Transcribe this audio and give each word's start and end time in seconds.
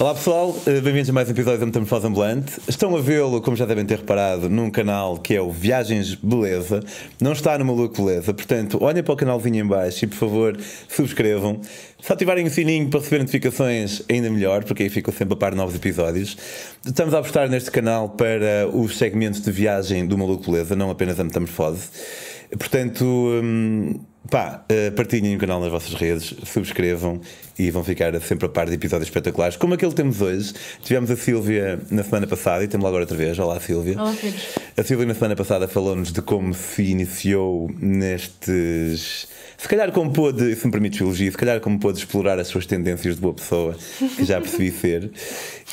Olá 0.00 0.14
pessoal, 0.14 0.56
eh, 0.66 0.80
bem-vindos 0.80 1.10
a 1.10 1.12
mais 1.12 1.28
um 1.28 1.32
episódio 1.32 1.60
da 1.60 1.66
Metamorfose 1.66 2.06
Ambulante. 2.06 2.58
Estão 2.66 2.96
a 2.96 3.02
vê-lo, 3.02 3.42
como 3.42 3.54
já 3.54 3.66
devem 3.66 3.84
ter 3.84 3.98
reparado, 3.98 4.48
num 4.48 4.70
canal 4.70 5.18
que 5.18 5.34
é 5.34 5.42
o 5.42 5.50
Viagens 5.50 6.14
Beleza. 6.14 6.82
Não 7.20 7.32
está 7.32 7.58
no 7.58 7.66
Maluco 7.66 8.02
Beleza, 8.02 8.32
portanto, 8.32 8.78
olhem 8.82 9.02
para 9.02 9.12
o 9.12 9.16
canalzinho 9.16 9.62
em 9.62 9.66
baixo 9.66 10.06
e 10.06 10.08
por 10.08 10.16
favor 10.16 10.58
subscrevam. 10.88 11.60
Se 12.00 12.10
ativarem 12.10 12.46
o 12.46 12.50
sininho 12.50 12.88
para 12.88 13.00
receber 13.00 13.18
notificações, 13.18 14.02
ainda 14.08 14.30
melhor, 14.30 14.64
porque 14.64 14.84
aí 14.84 14.88
ficam 14.88 15.12
sempre 15.12 15.34
a 15.34 15.36
par 15.36 15.50
de 15.50 15.58
novos 15.58 15.74
episódios. 15.74 16.34
Estamos 16.82 17.12
a 17.12 17.18
apostar 17.18 17.50
neste 17.50 17.70
canal 17.70 18.08
para 18.08 18.70
os 18.72 18.96
segmentos 18.96 19.42
de 19.42 19.52
viagem 19.52 20.06
do 20.06 20.16
Maluco 20.16 20.50
Beleza, 20.50 20.74
não 20.74 20.90
apenas 20.90 21.20
a 21.20 21.24
Metamorfose. 21.24 21.90
Portanto, 22.58 23.04
hum, 23.04 24.00
pá, 24.28 24.64
eh, 24.68 24.90
partilhem 24.90 25.36
o 25.36 25.38
canal 25.38 25.60
nas 25.60 25.70
vossas 25.70 25.94
redes, 25.94 26.34
subscrevam 26.44 27.20
e 27.58 27.70
vão 27.70 27.84
ficar 27.84 28.18
sempre 28.20 28.46
a 28.46 28.48
par 28.48 28.66
de 28.66 28.74
episódios 28.74 29.08
espetaculares, 29.08 29.56
como 29.56 29.74
aquele 29.74 29.90
que 29.90 29.96
temos 29.96 30.20
hoje. 30.20 30.52
Tivemos 30.82 31.10
a 31.10 31.16
Sílvia 31.16 31.78
na 31.90 32.02
semana 32.02 32.26
passada 32.26 32.64
e 32.64 32.68
temos 32.68 32.84
lá 32.84 32.88
agora 32.88 33.02
outra 33.02 33.16
vez. 33.16 33.38
Olá, 33.38 33.60
Sílvia. 33.60 34.00
Olá, 34.00 34.14
Pedro. 34.18 34.40
A 34.76 34.82
Sílvia 34.82 35.06
na 35.06 35.14
semana 35.14 35.36
passada 35.36 35.68
falou-nos 35.68 36.12
de 36.12 36.22
como 36.22 36.54
se 36.54 36.82
iniciou 36.82 37.70
nestes. 37.78 39.28
Se 39.58 39.68
calhar 39.68 39.92
como 39.92 40.10
pôde, 40.10 40.56
se 40.56 40.64
me 40.64 40.72
permite 40.72 41.02
elogio, 41.02 41.30
se 41.30 41.36
calhar 41.36 41.60
como 41.60 41.78
pôde 41.78 41.98
explorar 41.98 42.38
as 42.38 42.48
suas 42.48 42.64
tendências 42.64 43.16
de 43.16 43.20
boa 43.20 43.34
pessoa, 43.34 43.76
que 44.16 44.24
já 44.24 44.40
percebi 44.40 44.70
ser. 44.72 45.10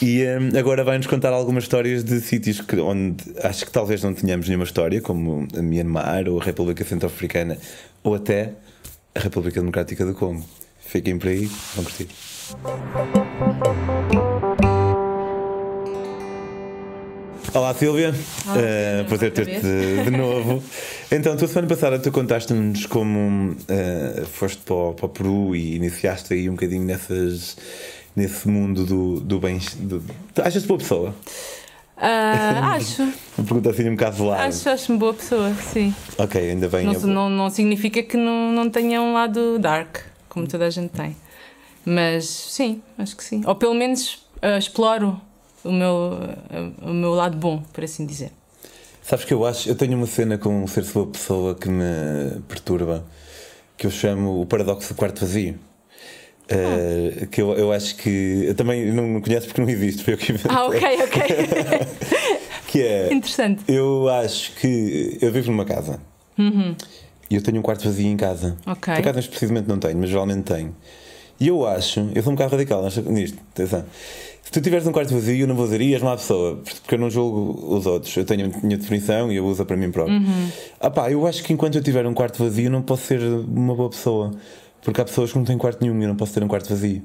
E 0.02 0.23
hum, 0.25 0.59
agora 0.59 0.83
vai-nos 0.83 1.07
contar 1.07 1.31
algumas 1.31 1.63
histórias 1.63 2.03
de 2.03 2.19
sítios 2.19 2.59
que, 2.59 2.75
onde 2.75 3.23
acho 3.41 3.66
que 3.66 3.71
talvez 3.71 4.03
não 4.03 4.13
tenhamos 4.13 4.47
nenhuma 4.49 4.66
história, 4.66 4.99
como 4.99 5.47
a 5.57 5.61
Myanmar 5.61 6.27
ou 6.27 6.41
a 6.41 6.43
República 6.43 6.83
Centro-Africana 6.83 7.57
ou 8.03 8.15
até 8.15 8.53
a 9.13 9.19
República 9.19 9.59
Democrática 9.59 10.05
do 10.05 10.13
Congo. 10.13 10.45
Fiquem 10.79 11.17
por 11.17 11.27
aí, 11.29 11.45
vão 11.75 11.83
curtir. 11.83 12.07
Olá 17.53 17.73
Silvia, 17.73 18.13
Olá, 18.45 18.55
Pedro, 18.55 19.05
prazer 19.07 19.33
ter-te 19.33 20.03
de 20.03 20.11
novo. 20.11 20.63
Então, 21.09 21.38
tu 21.38 21.45
a 21.45 21.47
semana 21.47 21.67
passada 21.69 21.97
tu 21.99 22.11
contaste-nos 22.11 22.85
como 22.85 23.55
eh, 23.69 24.25
foste 24.33 24.61
para 24.63 24.75
o, 24.75 24.94
para 24.94 25.05
o 25.05 25.09
Peru 25.09 25.55
e 25.55 25.77
iniciaste 25.77 26.33
aí 26.33 26.50
um 26.50 26.52
bocadinho 26.52 26.83
nessas, 26.83 27.55
nesse 28.13 28.45
mundo 28.50 28.85
do, 28.85 29.22
do 29.22 29.39
bem. 29.39 29.57
Do, 29.79 30.03
tu 30.33 30.41
achas-te 30.41 30.67
boa 30.67 30.77
pessoa? 30.77 31.16
Ah, 31.98 32.73
acho, 32.78 33.02
Uma 33.02 33.45
pergunta 33.45 33.70
assim 33.72 33.90
um 33.90 33.95
bocado 33.95 34.17
velada. 34.17 34.44
acho, 34.44 34.70
acho-me 34.70 34.98
boa 34.98 35.14
pessoa, 35.14 35.53
sim. 35.56 35.94
Ok, 36.17 36.40
ainda 36.40 36.70
bem. 36.70 36.86
Não, 36.86 36.94
não, 36.94 37.30
não 37.30 37.50
significa 37.50 38.03
que 38.03 38.16
não, 38.16 38.52
não 38.52 38.70
tenha 38.70 39.02
um 39.02 39.14
lado 39.14 39.58
dark, 39.58 39.98
como 40.30 40.48
toda 40.48 40.66
a 40.66 40.70
gente 40.70 40.92
tem. 40.92 41.16
Mas 41.84 42.25
sim, 42.25 42.81
acho 42.98 43.16
que 43.16 43.23
sim. 43.23 43.42
Ou 43.45 43.56
pelo 43.56 43.73
menos 43.73 44.25
ah, 44.42 44.58
exploro 44.58 45.20
o 45.64 45.72
meu, 45.72 46.20
ah, 46.50 46.72
o 46.90 46.94
meu 46.94 47.12
lado 47.12 47.36
bom, 47.38 47.64
por 47.73 47.84
assim 47.84 48.06
dizer. 48.06 48.31
Sabes 49.02 49.23
que 49.25 49.34
eu 49.34 49.45
acho, 49.45 49.70
eu 49.70 49.75
tenho 49.75 49.98
uma 49.98 50.06
cena 50.06 50.38
com 50.38 50.64
um 50.64 50.68
ser-se 50.68 50.94
boa 50.94 51.08
pessoa 51.08 51.56
que 51.56 51.70
me 51.70 52.42
perturba, 52.48 53.06
que 53.78 53.88
eu 53.88 53.92
chamo 53.92 54.42
o 54.42 54.45
paradoxo 54.45 54.94
do 54.94 54.98
quarto 54.98 55.22
vazio. 55.22 55.58
Eh, 56.50 57.28
que 57.30 57.42
eu, 57.42 57.53
eu 57.53 57.72
acho 57.72 57.95
que. 57.98 58.45
Eu 58.45 58.56
também 58.56 58.92
não, 58.92 59.20
conheço 59.22 59.48
porque 59.48 59.62
não 59.62 59.70
existe, 59.70 60.03
foi 60.03 60.14
eu 60.14 60.17
que 60.17 60.31
inventei. 60.31 60.52
Ah, 60.56 60.66
ok, 60.66 60.81
ok. 61.03 61.22
Que 62.67 62.81
é. 62.81 63.14
Interessante. 63.14 63.64
Eu 63.67 64.09
acho 64.09 64.52
que. 64.56 65.18
Eu 65.22 65.31
vivo 65.31 65.50
numa 65.52 65.64
casa. 65.64 66.00
E 67.30 67.36
eu 67.36 67.42
tenho 67.42 67.59
um 67.59 67.62
quarto 67.62 67.84
vazio 67.86 68.08
em 68.08 68.18
casa. 68.18 68.58
Uhum. 68.66 68.73
Ok. 68.73 68.94
Por 68.94 69.08
acaso, 69.08 69.30
precisamente 69.30 69.68
não 69.68 69.80
tenho, 69.80 69.98
mas 69.98 70.09
geralmente 70.09 70.44
tenho. 70.44 70.75
E 71.40 71.48
eu 71.48 71.66
acho. 71.66 72.09
Eu 72.14 72.22
sou 72.23 72.31
um 72.31 72.36
bocado 72.36 72.56
radical 72.56 72.84
nisto. 73.09 73.38
Atenção. 73.53 73.86
Se 74.44 74.52
tu 74.52 74.62
tiveres 74.62 74.88
um 74.88 74.94
quarto 74.94 75.14
vazio, 75.14 75.44
eu 75.44 75.48
não 75.48 75.56
vou 75.56 75.66
dizer, 75.66 75.81
és 75.81 76.02
má 76.02 76.16
pessoa, 76.16 76.62
porque 76.64 76.95
eu 76.95 77.00
não 77.00 77.09
julgo 77.09 77.75
os 77.75 77.86
outros. 77.86 78.16
Eu 78.16 78.23
tenho 78.23 78.45
a 78.45 78.66
minha 78.66 78.78
definição 78.78 79.30
e 79.30 79.36
eu 79.36 79.45
uso 79.45 79.66
para 79.66 79.75
mim 79.75 79.92
próprio. 79.92 80.18
Uhum. 80.18 80.50
Ah 80.80 80.90
pá, 80.90 81.12
eu 81.12 81.28
acho 81.28 81.44
que 81.44 81.52
enquanto 81.52 81.75
eu 81.75 81.84
tiver 81.84 82.06
um 82.06 82.13
quarto 82.13 82.41
vazio, 82.41 82.69
não 82.69 82.81
posso 82.81 83.03
ser 83.03 83.22
uma 83.22 83.75
boa 83.75 83.90
pessoa. 83.90 84.31
Porque 84.81 85.01
há 85.01 85.05
pessoas 85.05 85.31
que 85.31 85.38
não 85.38 85.45
têm 85.45 85.57
quarto 85.57 85.81
nenhum 85.81 85.99
e 85.99 86.03
eu 86.03 86.09
não 86.09 86.15
posso 86.15 86.33
ter 86.33 86.43
um 86.43 86.47
quarto 86.47 86.69
vazio. 86.69 87.03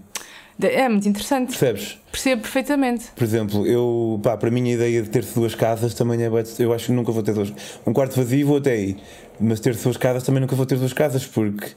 É 0.61 0.89
muito 0.89 1.09
interessante. 1.09 1.49
Percebes? 1.49 1.99
Percebo 2.11 2.43
perfeitamente. 2.43 3.07
Por 3.17 3.25
exemplo, 3.25 3.67
eu, 3.67 4.21
pá, 4.23 4.37
para 4.37 4.51
mim 4.51 4.71
a 4.71 4.75
ideia 4.75 5.03
de 5.03 5.09
ter 5.09 5.25
duas 5.25 5.55
casas 5.55 5.95
também 5.95 6.23
é. 6.23 6.31
Eu 6.59 6.73
acho 6.73 6.87
que 6.87 6.93
nunca 6.93 7.11
vou 7.11 7.23
ter 7.23 7.35
duas. 7.35 7.53
Um 7.87 7.93
quarto 7.93 8.17
vazio 8.17 8.47
vou 8.47 8.59
até 8.59 8.73
aí. 8.73 8.97
Mas 9.41 9.61
ter 9.61 9.75
duas 9.75 9.97
casas 9.97 10.23
também 10.23 10.41
nunca 10.41 10.55
vou 10.55 10.67
ter 10.67 10.79
duas 10.79 10.93
casas, 10.93 11.27
porque. 11.27 11.69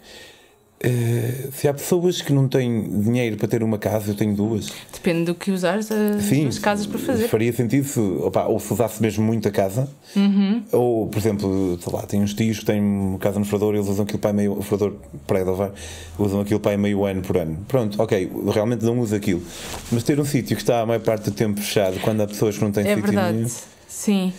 Eh, 0.85 1.47
se 1.53 1.67
há 1.67 1.73
pessoas 1.73 2.21
que 2.21 2.31
não 2.31 2.47
têm 2.47 3.01
dinheiro 3.01 3.35
para 3.37 3.47
ter 3.47 3.63
uma 3.63 3.77
casa, 3.77 4.11
eu 4.11 4.15
tenho 4.15 4.35
duas. 4.35 4.67
Depende 4.93 5.25
do 5.25 5.35
que 5.35 5.49
usares 5.51 5.91
as 5.91 6.23
Sim, 6.23 6.49
casas 6.61 6.85
para 6.85 6.99
fazer. 6.99 7.27
Faria 7.27 7.51
sentido 7.51 7.87
se, 7.87 7.99
opá, 7.99 8.45
ou 8.45 8.59
se 8.59 8.71
usasse 8.71 9.01
mesmo 9.01 9.23
muito 9.25 9.47
a 9.47 9.51
casa, 9.51 9.89
Uhum. 10.15 10.63
ou, 10.71 11.07
por 11.07 11.17
exemplo, 11.17 11.77
sei 11.81 11.93
lá, 11.93 12.03
tem 12.03 12.21
uns 12.21 12.33
tios 12.33 12.59
que 12.59 12.65
têm 12.65 12.79
uma 12.81 13.17
casa 13.19 13.37
no 13.39 13.45
Frador 13.45 13.73
e 13.73 13.77
eles 13.77 13.89
usam 13.89 14.03
aquilo 14.05 14.19
para 14.19 14.31
meio. 14.31 14.61
Frador, 14.61 14.93
para 15.27 15.39
aí 15.39 15.43
de 15.43 15.49
Ovar, 15.49 15.71
usam 16.17 16.39
aquilo 16.39 16.59
para 16.59 16.77
meio 16.77 17.03
ano 17.05 17.21
por 17.21 17.35
ano. 17.37 17.57
Pronto, 17.67 18.01
ok, 18.01 18.31
realmente 18.53 18.85
não 18.85 18.99
uso 18.99 19.15
aquilo. 19.15 19.41
Mas 19.91 20.03
ter 20.03 20.19
um 20.19 20.25
sítio 20.25 20.55
que 20.55 20.61
está 20.61 20.81
a 20.81 20.85
maior 20.85 21.01
parte 21.01 21.25
do 21.25 21.31
tempo 21.31 21.59
fechado, 21.59 21.99
quando 21.99 22.21
há 22.21 22.27
pessoas 22.27 22.57
que 22.57 22.63
não 22.63 22.71
têm 22.71 22.83
É 22.85 22.95
sítio 22.95 23.03
verdade, 23.03 23.37
nenhum. 23.37 23.49
sim. 23.87 24.33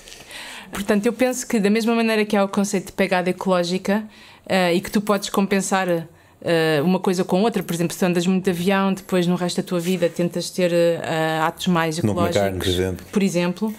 Portanto, 0.72 1.06
eu 1.06 1.12
penso 1.12 1.46
que 1.46 1.60
da 1.60 1.70
mesma 1.70 1.94
maneira 1.94 2.24
que 2.24 2.36
há 2.36 2.44
o 2.44 2.48
conceito 2.48 2.86
de 2.86 2.92
pegada 2.92 3.30
ecológica 3.30 4.04
eh, 4.48 4.74
e 4.74 4.80
que 4.80 4.90
tu 4.90 5.00
podes 5.00 5.28
compensar 5.30 6.08
eh, 6.42 6.80
uma 6.82 7.00
coisa 7.00 7.24
com 7.24 7.42
outra, 7.42 7.62
por 7.62 7.74
exemplo, 7.74 7.94
se 7.94 8.00
tu 8.00 8.04
andas 8.06 8.26
muito 8.26 8.44
de 8.44 8.50
avião, 8.50 8.92
depois 8.92 9.26
no 9.26 9.34
resto 9.36 9.62
da 9.62 9.62
tua 9.62 9.80
vida 9.80 10.08
tentas 10.08 10.50
ter 10.50 10.72
eh, 10.72 11.38
atos 11.42 11.66
mais 11.68 11.98
ecológicos, 11.98 12.58
por 12.58 12.68
exemplo. 12.68 13.06
por 13.12 13.22
exemplo, 13.22 13.74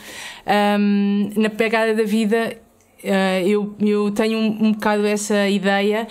ahm, 0.45 1.29
na 1.35 1.49
pegada 1.49 1.93
da 1.93 2.03
vida 2.03 2.57
eh, 3.03 3.43
eu, 3.45 3.75
eu 3.79 4.11
tenho 4.11 4.37
um, 4.37 4.67
um 4.67 4.71
bocado 4.71 5.05
essa 5.05 5.47
ideia 5.47 6.07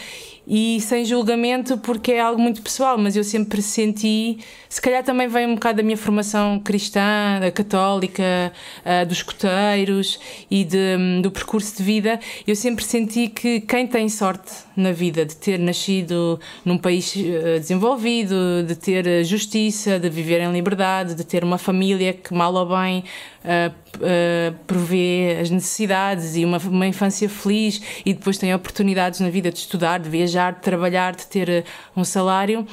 e 0.46 0.80
sem 0.80 1.04
julgamento 1.04 1.76
porque 1.78 2.12
é 2.12 2.20
algo 2.20 2.40
muito 2.40 2.62
pessoal, 2.62 2.96
mas 2.96 3.16
eu 3.16 3.24
sempre 3.24 3.60
senti, 3.60 4.38
se 4.68 4.80
calhar 4.80 5.02
também 5.02 5.26
vem 5.26 5.46
um 5.46 5.54
bocado 5.54 5.78
da 5.78 5.82
minha 5.82 5.96
formação 5.96 6.60
cristã, 6.60 7.40
católica, 7.54 8.52
eh, 8.84 9.04
dos 9.04 9.18
escoteiros 9.18 10.20
e 10.50 10.64
de- 10.64 11.20
do 11.22 11.30
percurso 11.30 11.76
de 11.76 11.82
vida, 11.82 12.20
eu 12.46 12.54
sempre 12.54 12.84
senti 12.84 13.28
que 13.28 13.60
quem 13.60 13.86
tem 13.86 14.08
sorte 14.08 14.52
na 14.76 14.92
vida 14.92 15.24
de 15.24 15.34
ter 15.36 15.58
nascido 15.58 16.38
num 16.64 16.78
país 16.78 17.14
eh, 17.16 17.58
desenvolvido, 17.58 18.62
de 18.66 18.76
ter 18.76 19.06
eh, 19.06 19.24
justiça, 19.24 19.98
de 19.98 20.08
viver 20.08 20.40
em 20.40 20.52
liberdade, 20.52 21.14
de 21.14 21.24
ter 21.24 21.42
uma 21.42 21.58
família 21.58 22.12
que 22.12 22.32
mal 22.32 22.54
ou 22.54 22.66
bem 22.66 23.02
uh, 23.46 23.72
uh, 23.98 25.40
as 25.40 25.50
necessidades 25.50 26.36
e 26.36 26.44
uma, 26.44 26.58
uma 26.58 26.86
infância 26.86 27.28
feliz 27.28 27.80
e 28.04 28.12
depois 28.12 28.36
tem 28.38 28.54
oportunidades 28.54 29.20
na 29.20 29.30
vida 29.30 29.50
de 29.50 29.58
estudar, 29.58 29.98
de 29.98 30.08
viajar, 30.08 30.35
de 30.36 30.60
trabalhar, 30.60 31.14
de 31.14 31.26
ter 31.26 31.48
uh, 31.48 32.00
um 32.00 32.04
salário, 32.04 32.66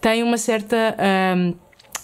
tem 0.00 0.22
uma 0.22 0.38
certa 0.38 0.96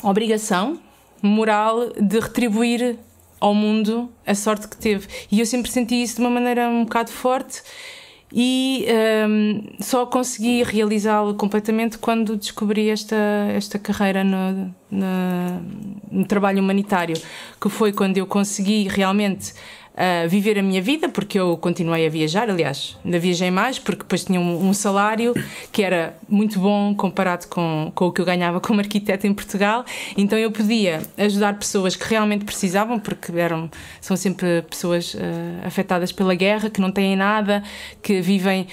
obrigação 0.03 0.79
moral 1.23 1.91
de 1.99 2.21
retribuir 2.21 2.99
ao 3.41 3.55
mundo 3.55 4.11
a 4.27 4.35
sorte 4.35 4.69
que 4.69 4.77
teve. 4.77 5.07
E 5.31 5.41
eu 5.41 5.47
sempre 5.47 5.71
senti 5.71 6.03
isso 6.03 6.17
de 6.17 6.21
uma 6.21 6.31
maneira 6.31 6.69
um 6.69 6.85
bocado 6.85 7.11
forte 7.11 7.63
e 8.37 8.87
só 9.81 10.05
consegui 10.07 10.65
realizá-lo 10.65 11.35
completamente 11.35 11.99
quando 11.99 12.37
descobri 12.37 12.91
esta, 12.91 13.17
esta 13.55 13.79
carreira 13.79 14.25
no, 14.25 14.75
no, 14.91 15.07
no 16.11 16.25
trabalho 16.27 16.61
humanitário, 16.61 17.17
que 17.61 17.69
foi 17.69 17.93
quando 17.93 18.19
eu 18.19 18.27
consegui 18.27 18.89
realmente 18.89 19.55
uh, 19.95 20.29
viver 20.29 20.59
a 20.59 20.63
minha 20.63 20.83
vida, 20.83 21.09
porque 21.09 21.39
eu 21.39 21.57
continuei 21.57 22.07
a 22.07 22.11
viajar, 22.11 22.51
aliás, 22.51 22.97
ainda 23.05 23.19
viajei 23.19 23.51
mais, 23.51 23.79
porque 23.79 24.03
depois 24.03 24.25
tinha 24.25 24.41
um, 24.41 24.69
um 24.69 24.75
salário 24.75 25.35
que 25.73 25.83
era 25.83 26.17
muito 26.29 26.59
bom 26.59 26.95
comparado 26.95 27.47
com, 27.49 27.93
com 27.95 28.07
o 28.07 28.13
que 28.13 28.21
eu 28.21 28.25
ganhava 28.25 28.61
como 28.61 28.81
arquiteta 28.81 29.27
em 29.27 29.35
Portugal, 29.35 29.85
então 30.17 30.39
eu 30.39 30.51
podia 30.51 31.03
ajudar 31.17 31.59
pessoas 31.59 31.97
que 31.97 32.09
realmente 32.09 32.45
precisavam, 32.45 32.99
porque 32.99 33.33
eram, 33.33 33.71
são 34.01 34.17
sempre 34.17 34.63
pessoas 34.63 35.15
uh, 35.15 35.19
afetadas 35.65 36.13
pela 36.13 36.35
guerra, 36.35 36.69
que 36.71 36.81
não 36.81 36.91
têm 36.91 37.17
nada, 37.17 37.63
que 38.03 38.21
vivem 38.21 38.67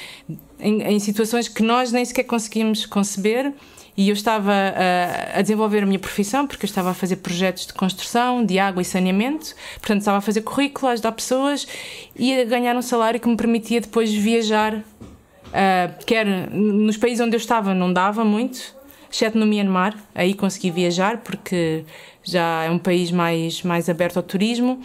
em, 0.59 0.81
em 0.83 0.99
situações 0.99 1.47
que 1.47 1.63
nós 1.63 1.91
nem 1.91 2.05
sequer 2.05 2.23
conseguimos 2.23 2.85
conceber. 2.85 3.53
E 3.95 4.09
eu 4.09 4.13
estava 4.13 4.51
a, 4.53 5.39
a, 5.39 5.41
desenvolver 5.41 5.83
a 5.83 5.85
minha 5.85 5.99
profissão, 5.99 6.47
porque 6.47 6.65
eu 6.65 6.67
estava 6.67 6.91
a 6.91 6.93
fazer 6.93 7.17
projetos 7.17 7.67
de 7.67 7.73
construção, 7.73 8.45
de 8.45 8.57
água 8.57 8.81
e 8.81 8.85
saneamento, 8.85 9.53
portanto, 9.79 9.99
estava 9.99 10.17
a 10.17 10.21
fazer 10.21 10.41
currículo, 10.41 10.87
a 10.87 10.91
ajudar 10.91 11.11
pessoas 11.11 11.67
e 12.15 12.33
a 12.39 12.45
ganhar 12.45 12.75
um 12.75 12.81
salário 12.81 13.19
que 13.19 13.27
me 13.27 13.35
permitia 13.35 13.81
depois 13.81 14.13
viajar. 14.13 14.75
Uh, 14.75 16.05
quer 16.05 16.25
nos 16.25 16.95
países 16.95 17.19
onde 17.19 17.35
eu 17.35 17.39
estava, 17.39 17.73
não 17.73 17.91
dava 17.91 18.23
muito, 18.23 18.73
exceto 19.11 19.37
no 19.37 19.45
Myanmar, 19.45 19.97
aí 20.15 20.33
consegui 20.33 20.71
viajar, 20.71 21.17
porque 21.17 21.83
já 22.23 22.63
é 22.63 22.69
um 22.69 22.79
país 22.79 23.11
mais, 23.11 23.61
mais 23.61 23.89
aberto 23.89 24.17
ao 24.17 24.23
turismo. 24.23 24.81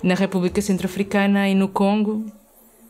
Na 0.00 0.14
República 0.14 0.60
Centro-Africana 0.60 1.48
e 1.48 1.54
no 1.54 1.66
Congo, 1.66 2.26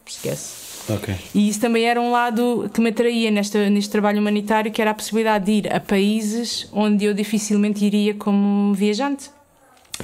esquece 0.05 0.64
Ok. 0.89 1.15
E 1.35 1.49
isso 1.49 1.61
também 1.61 1.85
era 1.85 2.01
um 2.01 2.11
lado 2.11 2.71
que 2.73 2.81
me 2.81 2.91
atraía 2.91 3.31
nesta, 3.31 3.71
neste 3.71 3.91
trabalho 3.91 4.21
humanitário, 4.21 4.71
que 4.71 4.83
era 4.83 4.91
a 4.91 4.95
possibilidade 4.95 5.47
de 5.47 5.53
ir 5.53 5.73
a 5.75 5.81
países 5.81 6.69
onde 6.73 7.05
eu 7.07 7.15
dificilmente 7.15 7.85
iria 7.85 8.15
como 8.15 8.75
viajante. 8.75 9.31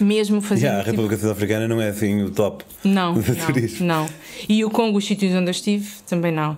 Mesmo 0.01 0.41
fazendo. 0.41 0.63
Yeah, 0.67 0.81
a 0.81 0.85
tipo- 0.85 0.97
República 1.03 1.21
Sul-Africana 1.21 1.67
não 1.67 1.81
é 1.83 1.89
assim 1.89 2.23
o 2.23 2.31
top 2.31 2.65
Não, 2.85 3.13
do 3.15 3.23
turismo. 3.45 3.85
não, 3.85 4.05
não. 4.05 4.11
E 4.49 4.65
o 4.65 4.71
Congo, 4.71 4.99
os 4.99 5.05
sítios 5.05 5.35
onde 5.35 5.47
eu 5.49 5.51
estive, 5.51 5.91
também 6.09 6.31
não. 6.31 6.57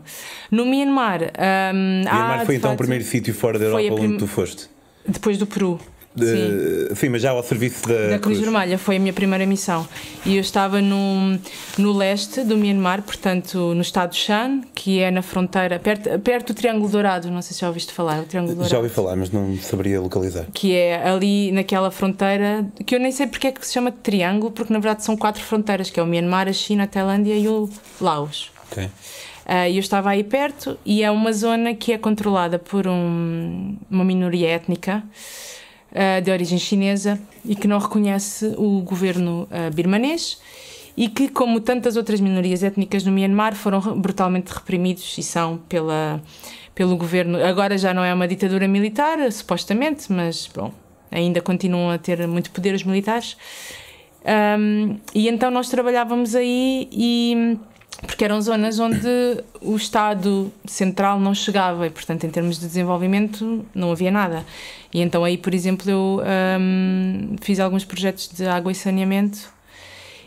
No 0.51 0.67
Myanmar. 0.67 1.23
hum, 1.23 2.03
Myanmar 2.05 2.41
há, 2.43 2.45
foi 2.45 2.57
então 2.57 2.69
o 2.69 2.73
facto, 2.73 2.79
primeiro 2.81 3.05
sítio 3.05 3.33
fora 3.33 3.59
da 3.59 3.65
Europa 3.65 3.95
onde 3.95 4.07
prim- 4.07 4.17
tu 4.19 4.27
foste. 4.27 4.67
Depois 5.09 5.39
do 5.39 5.47
Peru. 5.47 5.81
Sim. 6.17 6.25
De- 6.25 6.95
Sim, 6.95 7.09
mas 7.09 7.23
já 7.23 7.31
ao 7.31 7.43
serviço 7.43 7.89
da, 7.89 8.09
Da 8.11 8.19
Cruz 8.19 8.39
Vermelha 8.39 8.77
foi 8.77 8.97
a 8.97 8.99
minha 8.99 9.13
primeira 9.15 9.47
missão 9.47 9.89
e 10.27 10.35
eu 10.37 10.41
estava 10.43 10.81
no, 10.83 11.39
no 11.79 11.93
leste 11.93 12.45
do 12.45 12.55
Myanmar, 12.57 13.03
portanto 13.03 13.57
no 13.75 13.81
estado 13.81 14.11
de 14.11 14.17
Shan, 14.17 14.61
que 14.75 15.01
é 15.01 15.11
na 15.11 15.23
fronteira, 15.23 15.79
perto, 15.79 16.19
perto 16.21 16.53
do 16.53 16.57
Triângulo 16.57 16.91
Dourado, 16.91 17.31
não 17.31 17.41
sei 17.41 17.55
se 17.55 17.61
já 17.63 17.69
ouviste 17.69 17.93
falar, 17.95 18.21
o 18.21 18.25
Triângulo 18.25 18.55
Dourado. 18.57 18.71
Já 18.71 18.77
ouvi 18.79 18.91
falar, 18.91 19.17
mas 19.17 19.31
não 19.31 19.57
saberia 19.59 20.01
localizar. 20.03 20.45
Que 20.53 20.75
é 20.77 21.03
ali 21.09 21.51
naquela 21.53 21.91
fronteira, 21.91 22.67
que 22.85 22.95
eu 22.95 23.01
nem 23.01 23.11
sei 23.11 23.27
porque 23.27 23.47
é 23.47 23.53
que 23.53 23.67
se 23.67 23.73
chama 23.73 23.91
de 23.91 23.97
triângulo, 23.99 24.51
porque 24.53 24.73
na 24.73 24.79
verdade 24.79 25.03
são 25.05 25.17
quatro 25.17 25.43
fronteiras, 25.43 25.89
que 25.89 25.99
é 25.99 26.03
o 26.03 26.07
Myanmar, 26.07 26.47
a 26.47 26.53
China, 26.53 26.85
a 26.85 26.87
Tailândia 26.87 27.35
e 27.35 27.49
o 27.49 27.71
Laos. 28.01 28.51
Ok. 28.71 28.87
E 29.69 29.77
eu 29.77 29.81
estava 29.81 30.11
aí 30.11 30.23
perto 30.23 30.79
e 30.85 31.03
é 31.03 31.11
uma 31.11 31.33
zona 31.33 31.75
que 31.75 31.93
é 31.93 31.99
controlada 31.99 32.59
por 32.59 32.87
um- 32.87 33.77
uma 33.91 34.05
minoria 34.05 34.49
étnica 34.51 35.03
de 36.25 36.31
origem 36.31 36.59
chinesa 36.59 37.21
e 37.45 37.55
que 37.55 37.69
não 37.69 37.79
reconhece 37.79 38.55
o 38.57 38.81
governo 38.81 39.47
ah, 39.51 39.71
birmanês 39.71 40.39
e 40.97 41.09
que, 41.09 41.29
como 41.29 41.61
tantas 41.61 41.97
outras 41.97 42.21
minorias 42.21 42.63
étnicas 42.63 43.05
no 43.05 43.13
Myanmar, 43.13 43.55
foram 43.55 43.81
brutalmente 43.99 44.53
reprimidos 44.53 45.17
e 45.17 45.23
são 45.23 45.59
pela, 45.69 46.23
pelo 46.75 46.97
governo. 46.97 47.43
Agora 47.43 47.77
já 47.79 47.95
não 47.95 48.05
é 48.05 48.13
uma 48.13 48.29
ditadura 48.29 48.69
militar, 48.69 49.31
supostamente, 49.33 50.13
mas 50.13 50.49
bom, 50.55 50.73
ainda 51.11 51.41
continuam 51.41 51.91
a 51.91 51.99
ter 51.99 52.27
muito 52.27 52.51
poder 52.51 52.75
os 52.75 52.85
militares. 52.85 53.37
Um, 54.25 54.99
e 55.15 55.29
então 55.29 55.51
nós 55.51 55.69
trabalhávamos 55.69 56.35
aí 56.37 56.89
e 56.93 57.59
porque 58.07 58.25
eram 58.25 58.41
zonas 58.41 58.79
onde 58.79 59.09
o 59.61 59.77
Estado 59.77 60.53
central 60.67 61.21
não 61.21 61.35
chegava 61.35 61.87
e 61.87 61.91
portanto 61.91 62.25
em 62.25 62.31
termos 62.31 62.59
de 62.59 62.67
desenvolvimento 62.67 63.65
não 63.75 63.93
havia 63.93 64.11
nada. 64.11 64.45
E 64.93 65.01
então 65.01 65.25
aí 65.25 65.39
por 65.39 65.55
exemplo 65.55 65.91
eu 65.91 66.23
um, 66.61 67.37
fiz 67.41 67.61
alguns 67.61 67.85
projetos 67.85 68.29
de 68.29 68.47
água 68.47 68.73
e 68.73 68.75
saneamento 68.75 69.53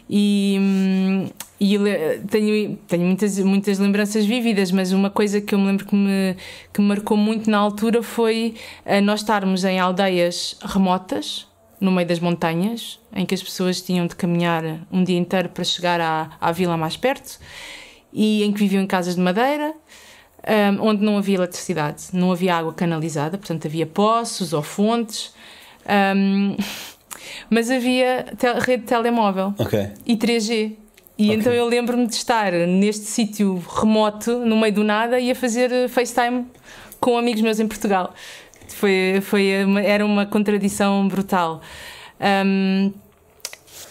e, 0.09 0.57
hum, 0.59 1.27
e 1.59 1.77
tenho, 2.29 2.77
tenho 2.87 3.05
muitas, 3.05 3.39
muitas 3.39 3.79
lembranças 3.79 4.25
vívidas, 4.25 4.71
mas 4.71 4.91
uma 4.91 5.09
coisa 5.09 5.41
que 5.41 5.55
eu 5.55 5.59
me 5.59 5.65
lembro 5.67 5.85
que 5.85 5.95
me, 5.95 6.35
que 6.71 6.81
me 6.81 6.87
marcou 6.87 7.17
muito 7.17 7.49
na 7.49 7.57
altura 7.57 8.03
foi 8.03 8.55
eh, 8.85 9.01
nós 9.01 9.21
estarmos 9.21 9.63
em 9.63 9.79
aldeias 9.79 10.57
remotas, 10.61 11.47
no 11.79 11.91
meio 11.91 12.07
das 12.07 12.19
montanhas, 12.19 12.99
em 13.13 13.25
que 13.25 13.35
as 13.35 13.43
pessoas 13.43 13.81
tinham 13.81 14.07
de 14.07 14.15
caminhar 14.15 14.63
um 14.91 15.03
dia 15.03 15.17
inteiro 15.17 15.49
para 15.49 15.63
chegar 15.63 15.99
à, 16.01 16.31
à 16.39 16.51
vila 16.51 16.77
mais 16.77 16.95
perto 16.97 17.39
e 18.13 18.43
em 18.43 18.51
que 18.53 18.59
viviam 18.59 18.81
em 18.83 18.87
casas 18.87 19.15
de 19.15 19.21
madeira. 19.21 19.73
um, 20.79 20.87
onde 20.89 21.03
não 21.03 21.17
havia 21.17 21.35
eletricidade, 21.35 22.03
não 22.13 22.31
havia 22.31 22.55
água 22.55 22.71
canalizada, 22.73 23.35
portanto 23.37 23.65
havia 23.67 23.85
poços 23.87 24.53
ou 24.53 24.61
fontes, 24.61 25.33
um, 26.15 26.55
mas 27.49 27.69
havia 27.71 28.25
rede 28.63 28.83
de 28.83 28.87
telemóvel 28.87 29.53
Ok. 29.57 29.87
e 30.05 30.15
3G. 30.15 30.73
E 31.17 31.29
Ok. 31.29 31.35
então 31.39 31.51
eu 31.53 31.65
lembro-me 31.65 32.05
de 32.07 32.13
estar 32.13 32.51
neste 32.51 33.05
sítio 33.05 33.63
remoto, 33.81 34.37
no 34.45 34.55
meio 34.57 34.73
do 34.73 34.83
nada, 34.83 35.19
e 35.19 35.31
a 35.31 35.35
fazer 35.35 35.89
FaceTime 35.89 36.45
com 36.99 37.17
amigos 37.17 37.41
meus 37.41 37.59
em 37.59 37.67
Portugal. 37.67 38.13
Foi, 38.69 39.19
foi 39.21 39.63
uma- 39.63 39.81
era 39.81 40.05
uma 40.05 40.25
contradição 40.25 41.07
brutal. 41.07 41.61
Ahm, 42.19 42.91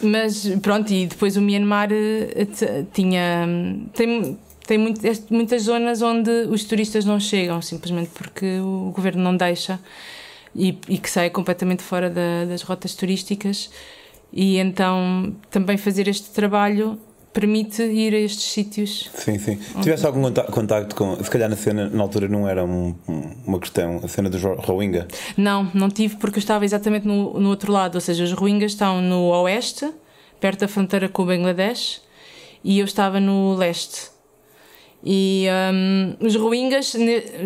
mas 0.03 0.47
pronto, 0.61 0.93
e 0.93 1.07
depois 1.07 1.37
o 1.37 1.41
Myanmar 1.43 1.89
eh, 1.93 2.85
tinha. 2.93 3.47
Tem, 3.95 4.39
tem 4.67 4.79
muito- 4.79 5.01
muitas 5.31 5.63
zonas 5.63 6.03
onde 6.03 6.31
os 6.51 6.65
turistas 6.65 7.05
não 7.05 7.21
chegam, 7.21 7.61
simplesmente 7.63 8.11
porque 8.15 8.59
o 8.61 8.91
governo 8.95 9.23
não 9.23 9.37
deixa 9.37 9.79
e, 10.55 10.79
e 10.89 10.99
que 10.99 11.09
sai 11.11 11.31
completamente 11.31 11.83
fora 11.83 12.09
da- 12.11 12.45
das 12.47 12.63
rotas 12.63 12.95
turísticas. 12.95 13.71
E 14.33 14.59
então 14.59 15.35
também 15.51 15.77
fazer 15.77 16.09
este 16.09 16.31
trabalho 16.31 16.99
permite 17.35 17.83
ir 17.83 18.15
a 18.15 18.19
estes 18.19 18.45
sítios. 18.53 19.11
Sim, 19.13 19.39
sim. 19.39 19.59
Tiveste 19.83 20.07
algum 20.07 20.23
conta- 20.23 20.45
contacto 20.45 20.95
com. 20.97 21.23
Se 21.23 21.29
calhar 21.29 21.51
na 21.51 21.57
cena, 21.57 21.91
na 21.91 22.03
altura 22.03 22.29
não 22.29 22.49
era 22.49 22.65
um- 22.65 22.95
um- 23.07 23.35
uma 23.47 23.59
questão, 23.59 24.01
a 24.03 24.09
cena 24.09 24.31
dos 24.31 24.41
Ro- 24.43 24.55
Rohingya. 24.61 25.07
Não, 25.37 25.71
não 25.75 25.91
tive 25.91 26.17
porque 26.17 26.39
eu 26.39 26.41
estava 26.41 26.65
exatamente 26.65 27.07
no, 27.07 27.39
no 27.39 27.51
outro 27.51 27.71
lado, 27.73 27.97
ou 27.97 28.01
seja, 28.01 28.25
os 28.25 28.33
Rohingyas 28.33 28.73
estão 28.73 29.03
no 29.03 29.25
oeste, 29.43 29.91
perto 30.41 30.61
da 30.61 30.69
fronteira 30.69 31.09
com 31.09 31.23
o 31.23 31.27
Bangladesh, 31.27 32.01
e 32.63 32.79
eu 32.79 32.85
estava 32.87 33.19
no 33.21 33.55
leste. 33.57 34.15
E 35.07 35.47
hum, 35.75 36.15
os 36.21 36.35
Rohingyas 36.35 36.95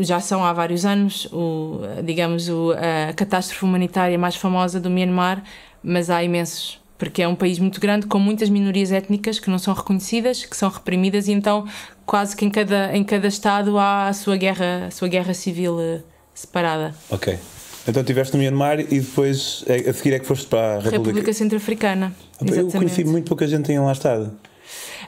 já 0.03 0.21
são 0.21 0.45
há 0.45 0.53
vários 0.53 0.85
anos, 0.85 1.27
o, 1.33 1.81
digamos, 2.05 2.49
o, 2.49 2.73
a 2.73 3.13
catástrofe 3.15 3.65
humanitária 3.65 4.17
mais 4.17 4.37
famosa 4.37 4.79
do 4.79 4.89
Myanmar, 4.89 5.43
mas 5.83 6.09
há 6.09 6.23
imensos. 6.23 6.79
Porque 6.99 7.23
é 7.23 7.29
um 7.29 7.37
país 7.37 7.59
muito 7.59 7.81
grande 7.81 8.07
com 8.07 8.19
muitas 8.19 8.51
minorias 8.51 8.91
étnicas 8.91 9.39
que 9.39 9.49
não 9.49 9.59
são 9.59 9.73
reconhecidas, 9.73 10.45
que 10.45 10.57
são 10.57 10.69
reprimidas, 10.69 11.29
e 11.29 11.33
então 11.33 11.65
quase 12.05 12.35
que 12.37 12.45
em 12.45 12.51
cada, 12.51 12.95
em 12.97 13.05
cada 13.05 13.29
estado 13.29 13.79
há 13.79 14.09
a 14.09 14.13
sua 14.13 14.37
guerra, 14.37 14.87
a 14.89 14.91
sua 14.91 15.07
guerra 15.07 15.33
civil 15.33 15.81
eh, 15.81 16.01
separada. 16.35 16.95
Ok. 17.09 17.39
Então 17.87 18.03
estiveste 18.03 18.37
no 18.37 18.43
Myanmar 18.43 18.81
e 18.81 19.01
depois 19.01 19.65
eh, 19.67 19.89
a 19.89 19.93
seguir 19.95 20.15
é 20.15 20.19
que 20.19 20.27
foste 20.27 20.47
para 20.47 20.61
a 20.61 20.75
República. 20.75 20.99
República 20.99 21.33
Centro-Africana. 21.33 22.13
Eu 22.41 22.47
Exatamente. 22.47 22.77
conheci 22.77 23.05
muito 23.05 23.29
pouca 23.29 23.47
gente 23.47 23.65
tenha 23.65 23.81
lá 23.81 23.93
estado. 23.93 24.33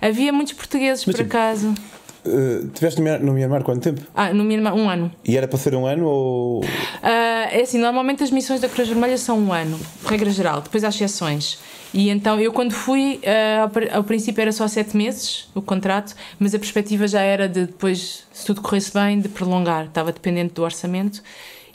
Havia 0.00 0.32
muitos 0.32 0.54
portugueses, 0.54 1.04
Mas, 1.04 1.14
por 1.16 1.22
tipo, 1.22 1.36
acaso. 1.36 1.74
Uh, 2.24 2.68
tiveste 2.68 3.00
no 3.00 3.32
Myanmar, 3.32 3.62
quanto 3.62 3.82
tempo? 3.82 4.02
Ah, 4.14 4.32
no 4.32 4.44
Myanmar, 4.44 4.74
um 4.74 4.88
ano. 4.88 5.10
E 5.24 5.36
era 5.36 5.48
para 5.48 5.58
ser 5.58 5.74
um 5.74 5.86
ano 5.86 6.06
ou. 6.06 6.64
Ah, 7.02 7.29
é 7.52 7.62
assim, 7.62 7.78
normalmente 7.78 8.22
as 8.22 8.30
missões 8.30 8.60
da 8.60 8.68
Cruz 8.68 8.88
Vermelha 8.88 9.18
são 9.18 9.38
um 9.38 9.52
ano, 9.52 9.78
regra 10.06 10.30
geral, 10.30 10.60
depois 10.60 10.84
há 10.84 10.88
exceções. 10.88 11.58
E 11.92 12.08
então 12.08 12.38
eu 12.40 12.52
quando 12.52 12.72
fui, 12.72 13.20
ah, 13.26 13.62
ao, 13.62 13.68
pr- 13.68 13.88
ao 13.92 14.04
princípio 14.04 14.40
era 14.40 14.52
só 14.52 14.68
sete 14.68 14.96
meses 14.96 15.48
o 15.54 15.60
contrato, 15.62 16.14
mas 16.38 16.54
a 16.54 16.58
perspectiva 16.58 17.08
já 17.08 17.20
era 17.20 17.48
de 17.48 17.66
depois, 17.66 18.24
se 18.32 18.46
tudo 18.46 18.60
corresse 18.60 18.92
bem, 18.94 19.20
de 19.20 19.28
prolongar. 19.28 19.86
Estava 19.86 20.12
dependente 20.12 20.54
do 20.54 20.62
orçamento. 20.62 21.20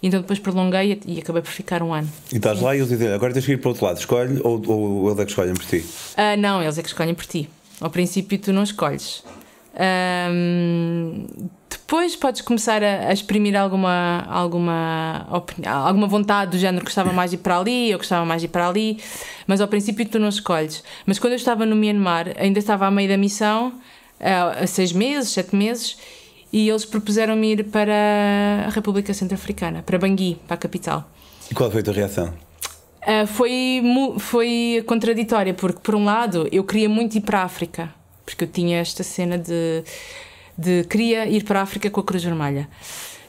Então 0.04 0.22
depois 0.22 0.38
prolonguei 0.40 1.02
e 1.06 1.20
acabei 1.20 1.42
por 1.42 1.50
ficar 1.52 1.82
um 1.82 1.92
ano. 1.94 2.08
E 2.32 2.36
estás 2.38 2.62
lá 2.62 2.76
e 2.76 2.80
eles 2.80 2.90
dizem 2.90 3.12
agora 3.12 3.34
tens 3.34 3.46
que 3.46 3.54
ir 3.54 3.58
para 3.58 3.70
o 3.70 3.72
outro 3.72 3.86
lado, 3.86 3.98
escolhe 3.98 4.40
ou, 4.44 4.62
ou 4.68 5.08
eles 5.10 5.20
é 5.20 5.26
que 5.26 5.32
escolhem 5.32 5.54
por 5.56 5.66
ti? 5.66 5.84
Ah, 6.16 6.38
não, 6.38 6.62
eles 6.62 6.78
é 6.78 6.82
que 6.82 6.88
escolhem 6.90 7.14
por 7.16 7.26
ti. 7.26 7.50
Ao 7.82 7.90
princípio 7.90 8.38
tu 8.38 8.54
não 8.54 8.64
escolhes. 8.64 9.24
Ahm, 9.78 11.26
depois 11.86 12.16
podes 12.16 12.42
começar 12.42 12.84
a, 12.84 13.10
a 13.10 13.14
exprimir 13.14 13.56
alguma, 13.56 14.26
alguma, 14.28 15.28
opini- 15.32 15.68
alguma 15.68 16.08
vontade 16.08 16.52
do 16.52 16.58
género 16.58 16.84
gostava 16.84 17.14
mais 17.14 17.30
de 17.30 17.38
ir 17.38 17.40
para 17.40 17.60
ali, 17.60 17.92
eu 17.92 18.00
gostava 18.00 18.26
mais 18.26 18.42
de 18.42 18.48
ir 18.48 18.50
para 18.50 18.68
ali, 18.68 19.00
mas 19.46 19.62
ao 19.62 19.68
princípio 19.68 20.04
tu 20.08 20.18
não 20.18 20.30
escolhes. 20.30 20.84
Mas 21.06 21.20
quando 21.20 21.34
eu 21.34 21.38
estava 21.38 21.64
no 21.64 21.76
Myanmar, 21.76 22.34
ainda 22.40 22.58
estava 22.58 22.88
a 22.88 22.92
meio 22.92 23.08
da 23.08 23.18
missão, 23.18 23.74
há 24.20 24.66
seis 24.66 24.92
meses, 24.92 25.30
sete 25.30 25.56
meses, 25.56 25.96
e 26.52 26.68
eles 26.68 26.86
propuseram-me 26.86 27.52
ir 27.52 27.66
para 27.66 28.66
a 28.66 28.70
República 28.70 29.14
Centro-Africana, 29.14 29.84
para 29.86 30.00
Bangui, 30.00 30.40
para 30.48 30.56
a 30.56 30.58
capital. 30.58 31.08
E 31.52 31.54
qual 31.54 31.70
foi 31.70 31.82
a 31.82 31.84
tua 31.84 31.94
reação? 31.94 32.34
Uh, 33.04 33.28
foi, 33.28 33.84
foi 34.18 34.84
contraditória, 34.88 35.54
porque 35.54 35.80
por 35.84 35.94
um 35.94 36.04
lado 36.04 36.48
eu 36.52 36.64
queria 36.64 36.90
muito 36.90 37.16
ir 37.16 37.22
para 37.22 37.42
a 37.42 37.44
África, 37.44 37.94
porque 38.26 38.46
eu 38.46 38.48
tinha 38.48 38.80
esta 38.80 39.04
cena 39.04 39.38
de, 39.38 39.84
de 40.58 40.84
queria 40.86 41.28
ir 41.28 41.44
para 41.44 41.60
a 41.60 41.64
África 41.64 41.90
com 41.90 42.00
a 42.00 42.04
Cruz 42.04 42.24
Vermelha. 42.24 42.68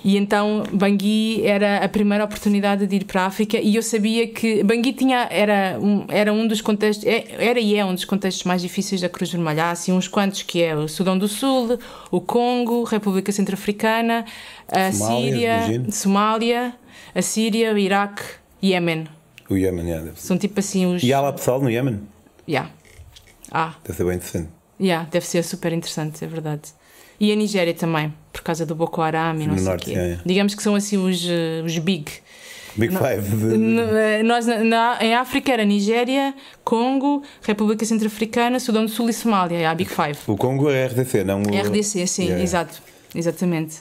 E 0.04 0.16
então 0.16 0.62
Bangui 0.72 1.42
era 1.44 1.78
a 1.84 1.88
primeira 1.88 2.22
oportunidade 2.24 2.86
de 2.86 2.94
ir 2.96 3.04
para 3.04 3.22
a 3.22 3.26
África 3.26 3.58
e 3.58 3.74
eu 3.74 3.82
sabia 3.82 4.28
que 4.28 4.62
Bangui 4.62 4.92
tinha, 4.92 5.26
era, 5.30 5.78
um, 5.80 6.04
era 6.08 6.32
um 6.32 6.46
dos 6.46 6.60
contextos, 6.60 7.04
é- 7.04 7.24
era 7.38 7.58
e 7.58 7.74
é 7.74 7.84
um 7.84 7.92
dos 7.92 8.04
contextos 8.04 8.44
mais 8.44 8.62
difíceis 8.62 9.00
da 9.00 9.08
Cruz 9.08 9.32
Vermelha. 9.32 9.64
Há 9.64 9.70
assim 9.72 9.90
uns 9.92 10.06
quantos 10.06 10.42
que 10.42 10.62
é 10.62 10.76
o 10.76 10.86
Sudão 10.86 11.18
do 11.18 11.26
Sul, 11.26 11.76
o 12.10 12.20
Congo, 12.20 12.84
República 12.84 13.32
Centro-Africana, 13.32 14.24
a 14.70 14.92
Somália, 14.92 15.24
Síria, 15.32 15.56
imagino. 15.56 15.92
Somália, 15.92 16.74
a 17.12 17.22
Síria, 17.22 17.74
o 17.74 17.78
Iraque, 17.78 18.22
Iémen. 18.62 19.08
O 19.50 19.56
Iémen, 19.56 19.86
yeah. 19.88 20.12
São 20.14 20.38
tipo 20.38 20.60
assim 20.60 20.86
os. 20.86 21.02
E 21.02 21.12
há 21.12 21.20
lá 21.20 21.32
pessoal 21.32 21.60
no 21.60 21.68
Iémen? 21.68 22.00
Yeah. 22.48 22.70
Ah, 23.50 23.74
Deve 23.84 23.96
ser 23.96 24.04
bem 24.04 24.14
interessante. 24.16 24.48
yeah, 24.80 25.08
deve 25.10 25.26
ser 25.26 25.42
super 25.42 25.72
interessante, 25.72 26.24
é 26.24 26.28
verdade. 26.28 26.62
E 27.18 27.32
a 27.32 27.36
Nigéria 27.36 27.72
também, 27.74 28.12
por 28.32 28.42
causa 28.42 28.66
do 28.66 28.74
Boko 28.74 29.00
Haram 29.00 29.40
e 29.40 29.46
não 29.46 29.54
No 29.54 29.58
sei 29.58 29.72
o 29.74 29.76
quê. 29.78 29.90
yeah. 29.92 30.22
Digamos 30.26 30.54
que 30.54 30.62
são 30.62 30.74
assim 30.74 30.96
os, 30.98 31.24
eh, 31.28 31.62
os 31.64 31.76
big. 31.78 32.10
Big 32.76 32.92
Não- 32.92 33.00
Five. 33.00 33.56
N- 33.56 34.22
Nós, 34.22 34.46
na- 34.46 34.62
na- 34.62 34.98
em 35.00 35.14
África 35.14 35.50
era 35.50 35.64
Nigéria, 35.64 36.34
Congo, 36.62 37.22
República 37.40 37.86
Centro-Africana, 37.86 38.60
Sudão 38.60 38.84
do 38.84 38.90
Sul 38.90 39.08
e 39.08 39.14
Somália, 39.14 39.56
é 39.56 39.66
a 39.66 39.74
Big 39.74 39.88
Five. 39.90 40.18
O 40.26 40.36
Congo 40.36 40.68
é 40.68 40.84
RDC, 40.86 41.24
não 41.24 41.40
o. 41.42 41.48
RDC, 41.56 42.06
sim, 42.06 42.24
Yeah. 42.24 42.42
exato. 42.44 42.82
Exatamente. 43.16 43.76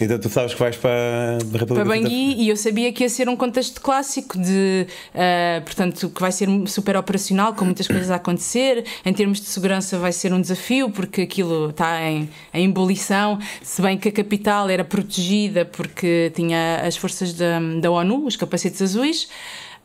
Então 0.00 0.18
tu 0.18 0.28
sabes 0.28 0.54
que 0.54 0.60
vais 0.60 0.76
para 0.76 0.90
a 0.90 1.58
República 1.58 1.74
Para 1.74 1.84
Bangui, 1.84 2.34
e 2.38 2.48
eu 2.48 2.56
sabia 2.56 2.92
que 2.92 3.02
ia 3.02 3.08
ser 3.08 3.28
um 3.28 3.34
contexto 3.36 3.80
clássico 3.80 4.38
de, 4.38 4.86
ah, 5.14 5.60
portanto, 5.64 6.08
que 6.08 6.20
vai 6.20 6.30
ser 6.30 6.48
super 6.68 6.96
operacional, 6.96 7.52
com 7.54 7.64
muitas 7.64 7.88
coisas 7.88 8.10
a 8.10 8.14
acontecer. 8.16 8.84
Em 9.04 9.12
termos 9.12 9.40
de 9.40 9.46
segurança, 9.46 9.98
vai 9.98 10.12
ser 10.12 10.32
um 10.32 10.40
desafio, 10.40 10.88
porque 10.90 11.22
aquilo 11.22 11.70
está 11.70 12.00
em, 12.08 12.28
em 12.54 12.66
ebulição. 12.68 13.38
Se 13.62 13.82
bem 13.82 13.98
que 13.98 14.08
a 14.08 14.12
capital 14.12 14.70
era 14.70 14.84
protegida 14.84 15.64
porque 15.64 16.30
tinha 16.34 16.82
as 16.86 16.96
forças 16.96 17.32
da, 17.32 17.58
da 17.80 17.90
ONU, 17.90 18.24
os 18.26 18.36
capacetes 18.36 18.80
azuis. 18.80 19.28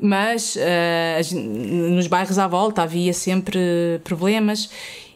Mas 0.03 0.58
as- 1.20 1.31
nos 1.31 2.08
bairros 2.08 2.39
à 2.39 2.48
volta 2.48 2.81
havia 2.81 3.13
sempre 3.13 3.60
problemas. 4.03 4.70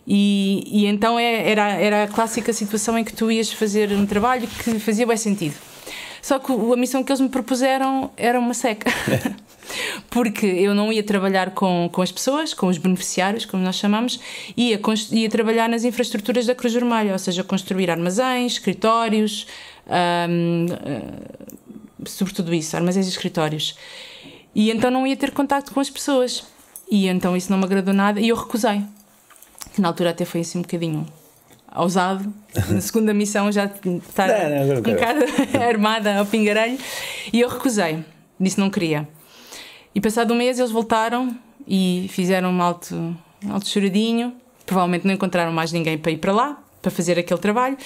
E, 0.07 0.63
e 0.67 0.85
então 0.85 1.17
é- 1.17 1.49
era, 1.49 1.71
era 1.71 2.03
a 2.03 2.07
clássica 2.07 2.53
situação 2.53 2.97
em 2.97 3.03
que 3.03 3.13
tu 3.13 3.31
ias 3.31 3.51
fazer 3.51 3.91
um 3.91 4.05
trabalho 4.05 4.47
que 4.47 4.79
fazia 4.79 5.05
bem 5.05 5.17
sentido. 5.17 5.55
Só 6.21 6.39
que 6.39 6.51
a 6.51 6.75
missão 6.75 7.03
que 7.03 7.11
eles 7.11 7.21
me 7.21 7.29
propuseram 7.29 8.11
era 8.17 8.39
uma 8.39 8.53
seca. 8.53 8.91
Porque 10.09 10.45
eu 10.45 10.73
não 10.73 10.91
ia 10.91 11.03
trabalhar 11.03 11.51
com, 11.51 11.89
com 11.91 12.01
as 12.01 12.11
pessoas, 12.11 12.53
com 12.53 12.67
os 12.67 12.77
beneficiários, 12.77 13.45
como 13.45 13.63
nós 13.63 13.75
chamamos, 13.75 14.19
ia, 14.55 14.79
ia 15.11 15.29
trabalhar 15.29 15.67
nas 15.67 15.83
infraestruturas 15.83 16.45
da 16.45 16.55
Cruz 16.55 16.73
Vermelha, 16.73 17.13
ou 17.13 17.19
seja, 17.19 17.43
construir 17.43 17.89
armazéns, 17.89 18.53
escritórios, 18.53 19.47
ahm, 19.87 20.65
ah, 20.71 21.45
sobretudo 22.05 22.53
isso, 22.53 22.75
armazéns 22.75 23.05
e 23.07 23.09
escritórios. 23.09 23.75
E 24.53 24.71
então 24.71 24.89
não 24.89 25.05
ia 25.05 25.17
ter 25.17 25.31
contacto 25.31 25.73
com 25.73 25.79
as 25.79 25.89
pessoas. 25.89 26.43
E 26.89 27.07
então 27.07 27.35
isso 27.35 27.51
não 27.51 27.57
me 27.57 27.65
agradou 27.65 27.93
nada 27.93 28.19
e 28.19 28.29
eu 28.29 28.35
recusei. 28.35 28.81
Que 29.75 29.81
na 29.81 29.89
altura 29.89 30.11
até 30.11 30.23
foi 30.23 30.39
assim 30.39 30.59
um 30.59 30.61
bocadinho 30.61 31.05
ousado. 31.75 32.33
Na 32.69 32.79
segunda 32.79 33.13
missão 33.13 33.51
já 33.51 33.65
estar 33.65 34.27
Não, 34.29 34.49
não, 34.49 34.71
um 34.71 34.75
não 34.75 34.81
quero. 34.81 35.19
bocado 35.19 35.57
armada 35.61 36.17
ao 36.17 36.25
pingarelho. 36.25 36.79
E 37.33 37.41
eu 37.41 37.49
recusei. 37.49 38.03
Disse 38.39 38.57
não 38.57 38.69
queria. 38.69 39.05
E 39.93 39.99
passado 39.99 40.33
um 40.33 40.37
mês 40.37 40.57
eles 40.59 40.71
voltaram 40.71 41.37
e 41.67 42.07
fizeram 42.09 42.51
um 42.51 42.61
alto, 42.61 42.95
um 43.43 43.51
alto 43.51 43.67
choradinho. 43.67 44.33
Provavelmente 44.65 45.05
não 45.05 45.13
encontraram 45.13 45.51
mais 45.51 45.73
ninguém 45.73 45.97
para 45.97 46.11
ir 46.13 46.17
para 46.19 46.31
lá, 46.31 46.63
para 46.81 46.89
fazer 46.89 47.19
aquele 47.19 47.39
trabalho. 47.41 47.77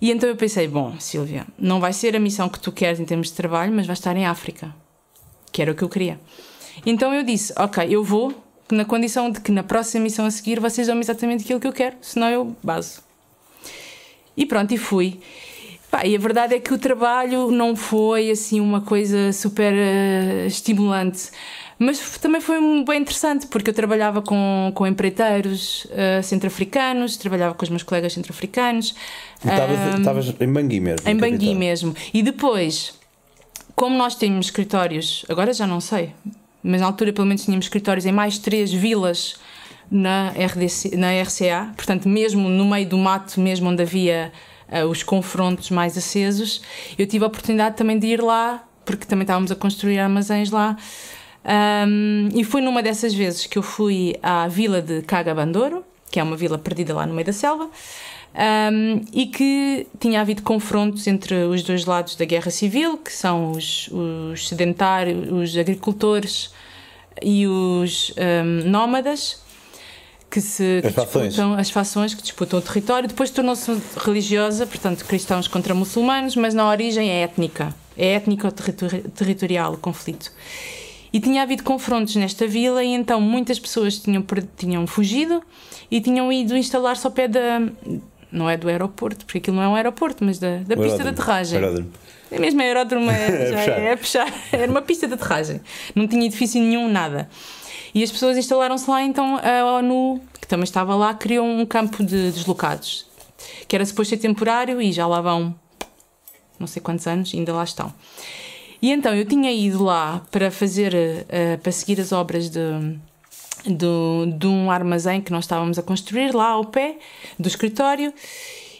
E 0.00 0.10
então 0.10 0.28
eu 0.28 0.34
pensei: 0.34 0.66
bom, 0.66 0.98
Silvia, 0.98 1.46
não 1.56 1.78
vai 1.78 1.92
ser 1.92 2.16
a 2.16 2.18
missão 2.20 2.48
que 2.48 2.58
tu 2.58 2.72
queres 2.72 2.98
em 2.98 3.04
termos 3.04 3.28
de 3.28 3.34
trabalho, 3.34 3.72
mas 3.72 3.86
vai 3.86 3.94
estar 3.94 4.16
em 4.16 4.26
África, 4.26 4.74
que 5.52 5.62
era 5.62 5.70
o 5.70 5.74
que 5.76 5.84
eu 5.84 5.88
queria. 5.88 6.18
Então 6.84 7.14
eu 7.14 7.22
disse: 7.22 7.52
ok, 7.56 7.86
eu 7.88 8.02
vou, 8.04 8.34
na 8.70 8.84
condição 8.84 9.30
de 9.30 9.40
que 9.40 9.52
na 9.52 9.62
próxima 9.62 10.04
missão 10.04 10.26
a 10.26 10.30
seguir 10.30 10.58
vocês 10.60 10.86
dão-me 10.86 11.02
exatamente 11.02 11.44
aquilo 11.44 11.60
que 11.60 11.66
eu 11.66 11.72
quero, 11.72 11.96
senão 12.00 12.28
eu 12.28 12.56
baso. 12.62 13.00
E 14.36 14.44
pronto, 14.44 14.72
e 14.74 14.76
fui. 14.78 15.18
Pá, 15.90 16.04
e 16.04 16.16
a 16.16 16.18
verdade 16.18 16.54
é 16.54 16.58
que 16.60 16.74
o 16.74 16.78
trabalho 16.78 17.50
não 17.50 17.76
foi 17.76 18.30
assim 18.30 18.60
uma 18.60 18.80
coisa 18.80 19.32
super 19.32 19.72
eh, 19.72 20.46
estimulante. 20.46 21.30
Mas 21.78 22.18
também 22.18 22.40
foi 22.40 22.58
um- 22.58 22.84
bem 22.84 23.00
interessante, 23.02 23.46
porque 23.46 23.70
eu 23.70 23.74
trabalhava 23.74 24.20
com, 24.20 24.72
com 24.74 24.86
empreiteiros 24.86 25.86
eh, 25.90 26.20
centro-africanos, 26.22 27.16
trabalhava 27.16 27.54
com 27.54 27.62
os 27.62 27.68
meus 27.70 27.82
colegas 27.82 28.12
centro-africanos. 28.14 28.94
Estavas- 29.44 29.78
Ahm, 29.78 29.98
Estavas 29.98 30.34
em 30.40 30.52
Bangui 30.52 30.80
mesmo. 30.80 31.08
em 31.08 31.16
Bangui 31.16 31.54
mesmo. 31.54 31.94
E 32.12 32.22
depois, 32.22 32.94
como 33.76 33.96
nós 33.96 34.16
tínhamos 34.16 34.46
escritórios, 34.46 35.24
agora 35.28 35.52
já 35.52 35.66
não 35.66 35.80
sei, 35.80 36.12
mas 36.62 36.80
na 36.80 36.86
altura 36.86 37.12
pelo 37.12 37.26
menos 37.26 37.44
tínhamos 37.44 37.66
escritórios 37.66 38.06
em 38.06 38.12
mais 38.12 38.38
três 38.38 38.72
vilas 38.72 39.36
na, 39.90 40.30
RDC, 40.30 40.96
na 40.96 41.10
RCA, 41.22 41.72
portanto, 41.76 42.08
mesmo 42.08 42.48
no 42.48 42.64
meio 42.64 42.88
do 42.88 42.98
mato, 42.98 43.40
mesmo 43.40 43.68
onde 43.68 43.82
havia 43.82 44.32
ah, 44.68 44.84
os 44.84 45.02
confrontos 45.02 45.70
mais 45.70 45.96
acesos, 45.96 46.62
eu 46.98 47.06
tive 47.06 47.24
a 47.24 47.28
oportunidade 47.28 47.76
também 47.76 47.98
de 47.98 48.06
ir 48.08 48.22
lá, 48.22 48.64
porque 48.84 49.06
também 49.06 49.22
estávamos 49.22 49.50
a 49.50 49.54
construir 49.56 49.98
armazéns 49.98 50.50
lá. 50.50 50.76
Ahm, 51.44 52.28
e 52.34 52.42
foi 52.42 52.60
numa 52.60 52.82
dessas 52.82 53.14
vezes 53.14 53.46
que 53.46 53.56
eu 53.56 53.62
fui 53.62 54.16
à 54.22 54.48
vila 54.48 54.82
de 54.82 55.02
Cagabandoro, 55.02 55.84
que 56.10 56.18
é 56.18 56.22
uma 56.22 56.36
vila 56.36 56.58
perdida 56.58 56.94
lá 56.94 57.06
no 57.06 57.14
meio 57.14 57.26
da 57.26 57.32
selva, 57.32 57.70
ahm, 58.36 59.00
e 59.12 59.26
que 59.26 59.86
tinha 59.98 60.20
havido 60.20 60.42
confrontos 60.42 61.06
entre 61.06 61.34
os 61.44 61.62
dois 61.62 61.84
lados 61.84 62.14
da 62.16 62.24
guerra 62.24 62.50
civil, 62.50 62.98
que 62.98 63.12
são 63.12 63.52
os, 63.52 63.88
os 63.88 64.48
sedentários, 64.48 65.32
os 65.32 65.56
agricultores 65.56 66.50
e 67.22 67.46
os 67.46 68.12
ahm, 68.16 68.68
nómadas, 68.68 69.40
que 70.30 70.40
se 70.40 70.80
que 70.82 70.88
As 70.88 70.94
fações. 70.94 71.28
disputam 71.28 71.54
as 71.54 71.70
fações 71.70 72.14
que 72.14 72.22
disputam 72.22 72.58
o 72.58 72.62
território. 72.62 73.08
Depois 73.08 73.30
tornou-se 73.30 73.70
religiosa, 73.96 74.66
portanto, 74.66 75.04
cristãos 75.04 75.48
contra 75.48 75.74
muçulmanos, 75.74 76.36
mas 76.36 76.52
na 76.52 76.68
origem 76.68 77.08
é 77.08 77.22
étnica. 77.22 77.74
É 77.96 78.14
étnico-territorial 78.14 79.72
o 79.72 79.78
conflito. 79.78 80.30
E 81.12 81.20
tinha 81.20 81.42
havido 81.42 81.62
confrontos 81.62 82.14
nesta 82.16 82.46
vila, 82.46 82.84
e 82.84 82.88
então 82.88 83.18
muitas 83.20 83.58
pessoas 83.58 83.98
tinham, 83.98 84.22
tinham 84.58 84.86
fugido 84.86 85.42
e 85.90 86.00
tinham 86.00 86.30
ido 86.30 86.54
instalar-se 86.54 87.06
ao 87.06 87.12
pé 87.12 87.28
da. 87.28 87.62
Não 88.36 88.50
é 88.50 88.56
do 88.56 88.68
aeroporto, 88.68 89.24
porque 89.24 89.38
aquilo 89.38 89.56
não 89.56 89.62
é 89.62 89.68
um 89.68 89.74
aeroporto, 89.74 90.22
mas 90.22 90.38
da, 90.38 90.58
da 90.58 90.74
O 90.74 90.82
pista 90.82 91.02
de 91.02 91.08
aterragem. 91.08 91.58
Aeródromo. 91.58 91.90
É 92.30 92.38
mesmo 92.38 92.60
aeródromo, 92.60 93.10
é, 93.10 93.46
já 93.50 93.56
puxar. 93.56 93.80
é 93.80 93.96
puxar. 93.96 94.34
Era 94.52 94.70
uma 94.70 94.82
pista 94.82 95.08
de 95.08 95.14
aterragem. 95.14 95.60
Não 95.94 96.06
tinha 96.06 96.26
edifício 96.26 96.60
nenhum, 96.60 96.86
nada. 96.86 97.30
E 97.94 98.02
as 98.02 98.10
pessoas 98.12 98.36
instalaram-se 98.36 98.90
lá, 98.90 99.02
então 99.02 99.38
a 99.38 99.78
ONU, 99.78 100.20
que 100.38 100.46
também 100.46 100.64
estava 100.64 100.94
lá, 100.94 101.14
criou 101.14 101.46
um 101.46 101.64
campo 101.64 102.04
de 102.04 102.30
deslocados, 102.30 103.06
que 103.66 103.74
era 103.74 103.86
suposto 103.86 104.10
ser 104.10 104.18
temporário 104.18 104.82
e 104.82 104.92
já 104.92 105.06
lá 105.06 105.22
vão 105.22 105.54
não 106.58 106.66
sei 106.66 106.82
quantos 106.82 107.06
anos, 107.06 107.32
ainda 107.34 107.54
lá 107.54 107.64
estão. 107.64 107.92
E 108.82 108.90
então 108.90 109.14
eu 109.14 109.24
tinha 109.24 109.50
ido 109.50 109.82
lá 109.82 110.22
para 110.30 110.50
fazer, 110.50 110.94
eh, 111.28 111.56
para 111.56 111.72
seguir 111.72 111.98
as 112.00 112.12
obras 112.12 112.50
de, 112.50 112.60
do, 113.70 114.26
de 114.38 114.46
um 114.46 114.70
armazém 114.70 115.20
que 115.20 115.30
nós 115.32 115.44
estávamos 115.44 115.78
a 115.78 115.82
construir 115.82 116.34
lá 116.34 116.48
ao 116.50 116.64
pé 116.64 116.96
do 117.38 117.48
escritório. 117.48 118.12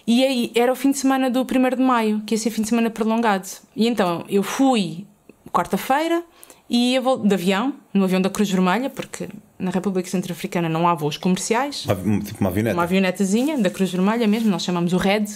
E 0.07 0.25
aí 0.25 0.53
era 0.55 0.73
o 0.73 0.77
fim 0.77 0.91
de 0.93 0.99
semana 0.99 1.29
do 1.29 1.41
1 1.41 1.77
de 1.77 1.83
maio, 1.83 2.23
que 2.25 2.35
ia 2.35 2.39
ser 2.39 2.51
fim 2.51 2.63
de 2.63 2.69
semana 2.69 2.89
prolongado. 2.91 3.49
E 3.75 3.89
então 3.89 4.25
eu 4.29 4.43
fui 4.43 5.05
quarta-feira 5.53 6.23
e 6.69 6.93
ia 6.95 7.01
de 7.01 7.35
avião, 7.35 7.75
no 7.95 8.05
avião 8.05 8.21
da 8.21 8.29
Cruz 8.31 8.51
Vermelha, 8.51 8.91
porque 8.91 9.29
na 9.59 9.71
República 9.71 10.09
Centro-Africana 10.09 10.69
não 10.69 10.87
há 10.87 10.95
voos 10.95 11.17
comerciais. 11.17 11.87
Uma- 11.87 12.21
Tipo 12.21 12.41
uma 12.41 12.51
avioneta. 12.51 12.77
Uma 12.77 12.83
avionetazinha 12.83 13.59
da 13.59 13.71
Cruz 13.71 13.91
Vermelha 13.91 14.27
mesmo, 14.27 14.51
nós 14.51 14.65
chamamos 14.65 14.93
o 14.93 14.97
RED, 14.97 15.29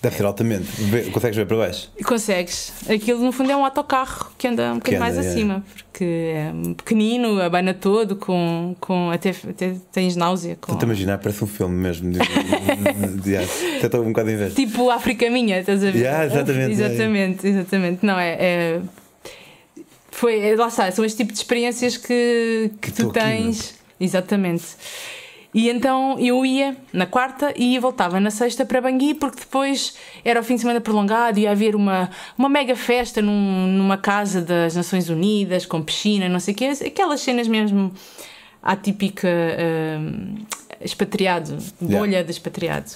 Deve 0.00 0.16
ser 0.16 0.24
altamente. 0.26 0.68
Consegues 1.10 1.36
ver 1.36 1.46
para 1.46 1.56
baixo? 1.56 1.90
Consegues. 2.04 2.72
Aquilo 2.88 3.20
no 3.20 3.32
fundo 3.32 3.50
é 3.50 3.56
um 3.56 3.64
autocarro 3.64 4.30
que 4.38 4.46
anda 4.46 4.72
um 4.72 4.76
bocadinho 4.76 5.00
mais 5.00 5.16
é. 5.16 5.20
acima, 5.20 5.64
porque 5.74 6.04
é 6.04 6.52
pequenino, 6.76 7.42
abana 7.42 7.74
todo, 7.74 8.14
com, 8.14 8.76
com 8.78 9.10
até, 9.10 9.30
até 9.30 9.74
tens 9.90 10.14
náusea. 10.14 10.54
Com... 10.54 10.72
Estou-te 10.72 10.84
a 10.84 10.86
imaginar, 10.86 11.18
parece 11.18 11.42
um 11.42 11.48
filme 11.48 11.74
mesmo. 11.74 12.12
De, 12.12 12.18
de, 12.20 13.20
de, 13.22 13.36
até 13.36 13.86
estou 13.86 14.02
um 14.02 14.08
bocado 14.12 14.28
a 14.28 14.32
inveja. 14.32 14.54
Tipo 14.54 14.88
África 14.88 15.28
Minha, 15.30 15.58
estás 15.58 15.82
a 15.82 15.90
ver? 15.90 15.98
Yeah, 15.98 16.26
exatamente, 16.26 16.72
exatamente, 16.72 17.46
exatamente. 17.48 18.06
Não, 18.06 18.18
é. 18.20 18.36
é- 18.38 18.80
Foi, 20.12 20.38
é- 20.38 20.54
lá 20.54 20.68
está, 20.68 20.92
são 20.92 21.04
este 21.04 21.16
tipo 21.16 21.32
de 21.32 21.38
experiências 21.40 21.96
que, 21.96 22.70
que 22.80 22.92
tu 22.92 23.02
Estou 23.02 23.10
aqui, 23.10 23.18
tens. 23.18 23.74
Exatamente. 24.00 24.64
E 25.54 25.70
então 25.70 26.18
eu 26.18 26.44
ia 26.44 26.76
na 26.92 27.06
quarta 27.06 27.54
e 27.56 27.78
voltava 27.78 28.20
na 28.20 28.30
sexta 28.30 28.66
para 28.66 28.82
Bangui, 28.82 29.14
porque 29.14 29.40
depois 29.40 29.94
era 30.24 30.40
o 30.40 30.44
fim 30.44 30.56
de 30.56 30.60
semana 30.60 30.80
prolongado, 30.80 31.38
ia 31.40 31.50
haver 31.50 31.74
uma, 31.74 32.10
uma 32.36 32.48
mega 32.50 32.76
festa 32.76 33.22
num- 33.22 33.66
numa 33.66 33.96
casa 33.96 34.42
das 34.42 34.76
Nações 34.76 35.08
Unidas, 35.08 35.64
com 35.64 35.82
piscina, 35.82 36.28
não 36.28 36.38
sei 36.38 36.52
o 36.52 36.56
quê, 36.56 36.66
aquelas 36.86 37.20
cenas 37.22 37.48
mesmo 37.48 37.92
atípica 38.62 39.28
hum, 40.00 40.34
expatriado, 40.80 41.56
bolha 41.80 42.08
Yeah. 42.10 42.22
de 42.24 42.30
expatriado. 42.30 42.90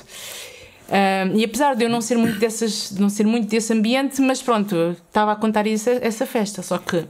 Hum, 0.90 1.38
e 1.38 1.44
apesar 1.44 1.74
de 1.74 1.84
eu 1.84 1.88
não 1.88 2.00
ser 2.02 2.18
muito 2.18 2.38
dessas, 2.38 2.90
de 2.92 3.00
não 3.00 3.08
ser 3.08 3.26
muito 3.26 3.48
desse 3.48 3.72
ambiente, 3.72 4.20
mas 4.20 4.42
pronto, 4.42 4.94
estava 5.06 5.32
a 5.32 5.36
contar 5.36 5.66
isso, 5.66 5.88
essa 5.88 6.26
festa, 6.26 6.62
só 6.62 6.76
que 6.76 7.06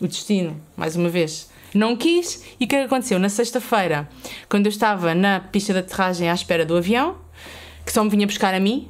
o 0.00 0.06
destino, 0.06 0.60
mais 0.76 0.96
uma 0.96 1.08
vez, 1.08 1.48
não 1.74 1.96
quis. 1.96 2.44
E 2.58 2.64
o 2.64 2.68
que 2.68 2.76
é 2.76 2.80
que 2.80 2.86
aconteceu? 2.86 3.18
Na 3.18 3.28
sexta-feira, 3.28 4.08
quando 4.48 4.66
eu 4.66 4.70
estava 4.70 5.14
na 5.14 5.40
pista 5.40 5.72
de 5.72 5.80
aterragem 5.80 6.28
à 6.28 6.34
espera 6.34 6.64
do 6.64 6.76
avião, 6.76 7.16
que 7.84 7.92
só 7.92 8.02
me 8.04 8.10
vinha 8.10 8.26
buscar 8.26 8.54
a 8.54 8.60
mim, 8.60 8.88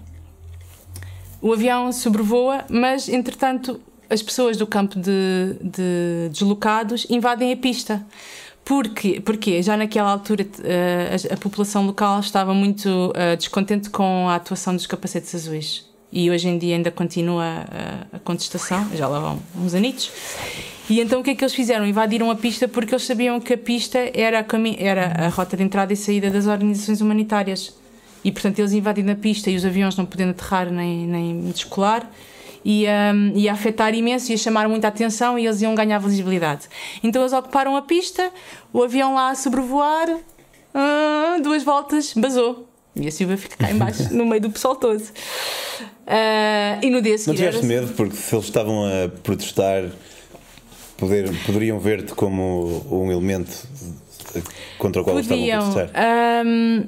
o 1.40 1.52
avião 1.52 1.92
sobrevoa, 1.92 2.64
mas 2.70 3.08
entretanto 3.08 3.80
as 4.08 4.22
pessoas 4.22 4.56
do 4.56 4.66
campo 4.66 5.00
de, 5.00 5.56
de 5.60 6.28
deslocados 6.30 7.06
invadem 7.08 7.52
a 7.52 7.56
pista. 7.56 8.04
Porque, 8.64 9.20
porque 9.20 9.60
já 9.60 9.76
naquela 9.76 10.12
altura 10.12 10.46
eh, 10.62 11.16
a, 11.32 11.36
população 11.36 11.84
local 11.84 12.20
estava 12.20 12.54
muito 12.54 13.12
eh, 13.16 13.34
descontente 13.34 13.90
com 13.90 14.28
a 14.28 14.36
atuação 14.36 14.76
dos 14.76 14.86
capacetes 14.86 15.34
azuis. 15.34 15.84
e 16.12 16.30
hoje 16.30 16.46
em 16.46 16.58
dia 16.58 16.76
ainda 16.76 16.92
continua 16.92 17.42
a, 17.42 18.16
a 18.16 18.18
contestação, 18.20 18.88
já 18.94 19.08
lá 19.08 19.18
vão 19.18 19.42
uns 19.56 19.74
anitos. 19.74 20.12
E 20.90 21.00
então 21.00 21.20
o 21.20 21.22
que 21.24 21.30
é 21.30 21.34
que 21.34 21.44
eles 21.44 21.54
fizeram? 21.54 21.86
Invadiram 21.86 22.30
a 22.30 22.34
pista 22.34 22.66
porque 22.66 22.94
eles 22.94 23.04
sabiam 23.04 23.40
que 23.40 23.54
a 23.54 23.58
pista 23.58 23.98
era 24.12 24.40
a, 24.40 24.44
era 24.78 25.26
a 25.26 25.28
rota 25.28 25.56
de 25.56 25.62
entrada 25.62 25.92
e 25.92 25.96
saída 25.96 26.30
das 26.30 26.46
organizações 26.46 27.00
humanitárias. 27.00 27.74
E 28.24 28.30
portanto 28.30 28.58
eles 28.58 28.72
invadiram 28.72 29.12
a 29.12 29.16
pista 29.16 29.50
e 29.50 29.56
os 29.56 29.64
aviões 29.64 29.96
não 29.96 30.04
podendo 30.04 30.30
aterrar 30.30 30.70
nem, 30.70 31.06
nem 31.06 31.50
descolar 31.50 32.08
ia, 32.64 33.12
um, 33.14 33.36
ia 33.36 33.52
afetar 33.52 33.94
imenso, 33.94 34.30
ia 34.30 34.38
chamar 34.38 34.68
muita 34.68 34.88
atenção 34.88 35.38
e 35.38 35.46
eles 35.46 35.60
iam 35.62 35.74
ganhar 35.74 35.98
visibilidade. 35.98 36.68
Então 37.02 37.22
eles 37.22 37.32
ocuparam 37.32 37.76
a 37.76 37.82
pista, 37.82 38.30
o 38.72 38.82
avião 38.82 39.14
lá 39.14 39.30
a 39.30 39.34
sobrevoar, 39.34 40.08
uh, 40.10 41.42
duas 41.42 41.62
voltas, 41.62 42.12
basou. 42.14 42.68
E 42.94 43.08
a 43.08 43.10
Silva 43.10 43.36
fica 43.36 43.56
cá 43.56 43.70
embaixo, 43.70 44.08
no 44.14 44.26
meio 44.26 44.42
do 44.42 44.50
pessoal 44.50 44.76
todo. 44.76 45.00
Uh, 45.00 46.78
e 46.82 46.90
no 46.90 47.00
dia 47.00 47.16
seguinte. 47.16 47.42
Não 47.42 47.50
tiveste 47.50 47.66
medo 47.66 47.88
porque 47.94 48.16
se 48.16 48.34
eles 48.34 48.44
estavam 48.44 48.84
a 48.84 49.08
protestar, 49.22 49.84
poder, 51.02 51.28
poderiam 51.44 51.80
ver-te 51.80 52.14
como 52.14 52.86
um 52.88 53.10
elemento 53.10 53.66
contra 54.78 55.02
o 55.02 55.04
qual 55.04 55.16
Podiam. 55.16 55.58
estavam 55.58 55.82
a 55.82 55.86
protestar? 55.86 56.46
Um, 56.46 56.84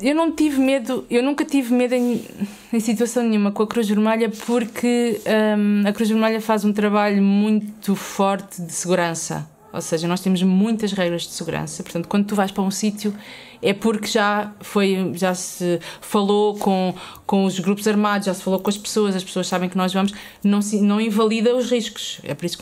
eu 0.00 0.14
não 0.14 0.30
tive 0.30 0.60
medo, 0.60 1.04
eu 1.10 1.20
nunca 1.20 1.44
tive 1.44 1.74
medo 1.74 1.94
em, 1.94 2.24
em 2.72 2.78
situação 2.80 3.24
nenhuma 3.24 3.50
com 3.50 3.64
a 3.64 3.66
Cruz 3.66 3.88
Vermelha 3.88 4.30
porque 4.46 5.20
um, 5.58 5.88
a 5.88 5.92
Cruz 5.92 6.08
Vermelha 6.08 6.40
faz 6.40 6.64
um 6.64 6.72
trabalho 6.72 7.20
muito 7.20 7.96
forte 7.96 8.62
de 8.62 8.72
segurança. 8.72 9.48
Ou 9.76 9.82
seja, 9.82 10.08
nós 10.08 10.20
temos 10.20 10.42
muitas 10.42 10.92
regras 10.92 11.22
de 11.22 11.32
segurança. 11.32 11.82
Portanto, 11.82 12.08
quando 12.08 12.26
tu 12.26 12.34
vais 12.34 12.50
para 12.50 12.62
um 12.62 12.70
sítio 12.70 13.14
é 13.62 13.72
porque 13.72 14.06
já 14.06 14.52
foi, 14.60 15.12
já 15.14 15.34
se 15.34 15.80
falou 16.00 16.56
com, 16.58 16.94
com 17.26 17.44
os 17.44 17.58
grupos 17.58 17.86
armados, 17.86 18.26
já 18.26 18.34
se 18.34 18.42
falou 18.42 18.58
com 18.60 18.70
as 18.70 18.76
pessoas, 18.76 19.14
as 19.14 19.24
pessoas 19.24 19.46
sabem 19.46 19.68
que 19.68 19.76
nós 19.76 19.92
vamos, 19.92 20.12
não, 20.42 20.60
se, 20.60 20.80
não 20.80 21.00
invalida 21.00 21.54
os 21.54 21.70
riscos. 21.70 22.20
É 22.22 22.34
por 22.34 22.46
isso 22.46 22.58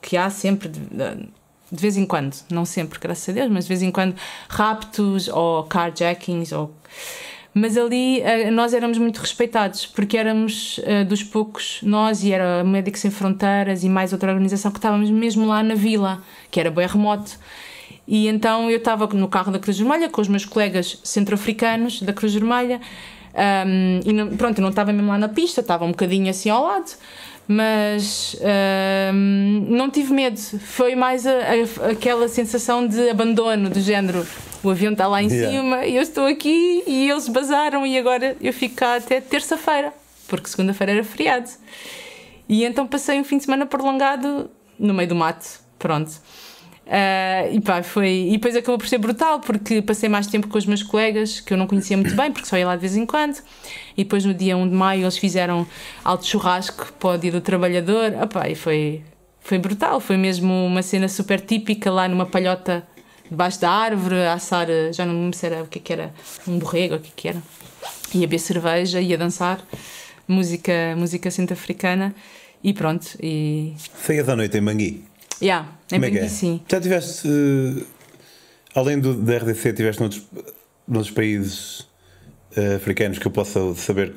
que, 0.00 0.16
há 0.16 0.28
sempre 0.30 0.68
de 0.68 1.80
vez 1.80 1.96
em 1.96 2.04
quando, 2.04 2.34
não 2.50 2.64
sempre, 2.64 2.98
graças 2.98 3.28
a 3.28 3.32
Deus, 3.32 3.50
mas 3.50 3.64
de 3.64 3.68
vez 3.68 3.82
em 3.82 3.90
quando, 3.90 4.16
raptos 4.48 5.28
ou 5.28 5.62
carjackings. 5.64 6.52
Ou... 6.52 6.74
Mas 7.52 7.76
ali 7.76 8.20
eh, 8.20 8.50
nós 8.50 8.72
éramos 8.72 8.96
muito 8.96 9.18
respeitados, 9.18 9.84
porque 9.84 10.16
éramos 10.16 10.80
eh, 10.84 11.04
dos 11.04 11.22
poucos, 11.22 11.80
nós 11.82 12.22
e 12.22 12.32
era 12.32 12.62
Médicos 12.62 13.00
Sem 13.00 13.10
Fronteiras 13.10 13.82
e 13.82 13.88
mais 13.88 14.12
outra 14.12 14.30
organização 14.30 14.70
que 14.70 14.78
estávamos 14.78 15.10
mesmo 15.10 15.46
lá 15.46 15.62
na 15.62 15.74
vila, 15.74 16.22
que 16.50 16.60
era 16.60 16.70
bem 16.70 16.86
remoto. 16.86 17.38
E 18.06 18.28
então 18.28 18.70
eu 18.70 18.78
estava 18.78 19.06
no 19.08 19.28
carro 19.28 19.50
da 19.50 19.58
Cruz 19.58 19.78
Vermelha 19.78 20.08
com 20.08 20.20
os 20.20 20.28
meus 20.28 20.44
colegas 20.44 21.00
centro-africanos 21.02 22.02
da 22.02 22.12
Cruz 22.12 22.32
Vermelha. 22.34 22.80
Um, 23.32 24.00
e 24.04 24.12
não, 24.12 24.36
pronto, 24.36 24.60
não 24.60 24.70
estava 24.70 24.92
mesmo 24.92 25.08
lá 25.08 25.18
na 25.18 25.28
pista, 25.28 25.60
estava 25.60 25.84
um 25.84 25.90
bocadinho 25.90 26.28
assim 26.28 26.50
ao 26.50 26.64
lado 26.64 26.90
mas 27.46 28.34
uh, 28.34 29.12
não 29.12 29.90
tive 29.90 30.12
medo. 30.12 30.38
Foi 30.38 30.94
mais 30.94 31.26
a, 31.26 31.32
a, 31.32 31.90
aquela 31.90 32.28
sensação 32.28 32.86
de 32.86 33.10
abandono, 33.10 33.68
do 33.68 33.80
género: 33.80 34.26
o 34.62 34.70
avião 34.70 34.92
está 34.92 35.06
lá 35.06 35.22
em 35.22 35.28
yeah. 35.28 35.50
cima 35.50 35.86
e 35.86 35.96
eu 35.96 36.02
estou 36.02 36.26
aqui 36.26 36.82
e 36.86 37.10
eles 37.10 37.28
basaram 37.28 37.86
e 37.86 37.98
agora 37.98 38.36
eu 38.40 38.52
fico 38.52 38.76
cá 38.76 38.96
até 38.96 39.20
terça-feira, 39.20 39.92
porque 40.28 40.48
segunda-feira 40.48 40.92
era 40.92 41.04
feriado. 41.04 41.50
E 42.48 42.64
então 42.64 42.86
passei 42.86 43.18
um 43.18 43.24
fim 43.24 43.38
de 43.38 43.44
semana 43.44 43.66
prolongado 43.66 44.50
no 44.78 44.92
meio 44.92 45.08
do 45.08 45.14
mato. 45.14 45.60
Pronto. 45.78 46.12
Uh, 46.90 47.54
e 47.54 47.60
pá, 47.60 47.84
foi. 47.84 48.30
E 48.30 48.32
depois 48.32 48.56
acabou 48.56 48.76
por 48.76 48.88
ser 48.88 48.98
brutal, 48.98 49.38
porque 49.38 49.80
passei 49.80 50.08
mais 50.08 50.26
tempo 50.26 50.48
com 50.48 50.58
os 50.58 50.66
meus 50.66 50.82
colegas, 50.82 51.38
que 51.38 51.54
eu 51.54 51.56
não 51.56 51.68
conhecia 51.68 51.96
muito 51.96 52.16
bem, 52.16 52.32
porque 52.32 52.48
só 52.48 52.58
ia 52.58 52.66
lá 52.66 52.74
de 52.74 52.80
vez 52.80 52.96
em 52.96 53.06
quando. 53.06 53.38
E 53.96 54.02
depois 54.02 54.24
no 54.24 54.34
dia 54.34 54.56
1 54.56 54.68
de 54.68 54.74
maio 54.74 55.02
eles 55.02 55.16
fizeram 55.16 55.64
alto 56.04 56.26
churrasco 56.26 56.92
para 56.98 57.10
o 57.10 57.16
dia 57.16 57.30
do 57.30 57.40
trabalhador. 57.40 58.12
Epá, 58.20 58.48
e 58.48 58.56
foi, 58.56 59.02
foi 59.38 59.56
brutal, 59.58 60.00
foi 60.00 60.16
mesmo 60.16 60.52
uma 60.66 60.82
cena 60.82 61.08
super 61.08 61.40
típica 61.40 61.92
lá 61.92 62.08
numa 62.08 62.26
palhota 62.26 62.84
debaixo 63.30 63.60
da 63.60 63.70
árvore, 63.70 64.16
a 64.22 64.32
assar, 64.32 64.66
já 64.92 65.06
não 65.06 65.14
me 65.14 65.20
lembro 65.20 65.38
se 65.38 65.46
era 65.46 65.62
o 65.62 65.66
que, 65.68 65.78
é 65.78 65.82
que 65.82 65.92
era, 65.92 66.12
um 66.48 66.58
borrego, 66.58 66.96
o 66.96 66.98
que, 66.98 67.08
é 67.08 67.12
que 67.14 67.28
era. 67.28 67.42
Ia 68.12 68.22
beber 68.22 68.40
cerveja, 68.40 69.00
ia 69.00 69.16
dançar, 69.16 69.64
música, 70.26 70.72
música 70.96 71.30
centro-africana 71.30 72.12
e 72.64 72.74
pronto. 72.74 73.06
E... 73.22 73.74
Feias 73.94 74.28
à 74.28 74.34
noite 74.34 74.58
em 74.58 74.62
Bangui? 74.62 75.09
Yeah, 75.40 75.68
em 75.90 76.00
Como 76.00 76.04
é 76.04 76.18
é? 76.18 76.28
sim. 76.28 76.60
Já 76.68 76.80
tiveste, 76.80 77.28
uh, 77.28 77.86
além 78.74 78.98
do, 78.98 79.14
da 79.14 79.38
RDC, 79.38 79.72
tiveste 79.72 80.00
noutros, 80.00 80.22
noutros 80.86 81.14
países 81.14 81.80
uh, 82.56 82.76
africanos 82.76 83.18
que 83.18 83.26
eu 83.26 83.30
possa 83.30 83.74
saber 83.74 84.12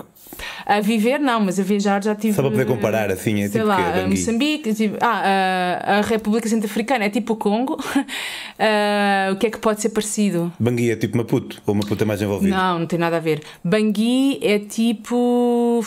a 0.65 0.79
viver 0.79 1.19
não, 1.19 1.39
mas 1.39 1.59
a 1.59 1.63
viajar 1.63 2.03
já 2.03 2.15
tive. 2.15 2.33
Só 2.33 2.41
para 2.41 2.51
poder 2.51 2.65
comparar, 2.65 3.11
assim, 3.11 3.41
é 3.41 3.47
sei 3.47 3.61
tipo 3.61 3.65
lá, 3.65 3.93
que 3.93 4.07
Moçambique, 4.07 4.73
tipo, 4.73 4.97
ah, 5.01 5.79
a, 5.83 5.97
a 5.97 6.01
República 6.01 6.47
Centro-Africana 6.47 7.05
é 7.05 7.09
tipo 7.09 7.33
o 7.33 7.35
Congo. 7.35 7.73
uh, 7.75 9.33
o 9.33 9.35
que 9.37 9.47
é 9.47 9.49
que 9.49 9.57
pode 9.57 9.81
ser 9.81 9.89
parecido? 9.89 10.51
Bangui 10.59 10.91
é 10.91 10.95
tipo 10.95 11.17
Maputo, 11.17 11.61
ou 11.65 11.75
Maputo 11.75 12.03
é 12.03 12.07
mais 12.07 12.21
envolvido? 12.21 12.55
Não, 12.55 12.79
não 12.79 12.87
tem 12.87 12.99
nada 12.99 13.17
a 13.17 13.19
ver. 13.19 13.43
Bangui 13.63 14.39
é 14.41 14.59
tipo. 14.59 15.85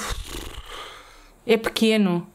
É 1.46 1.56
pequeno. 1.56 2.26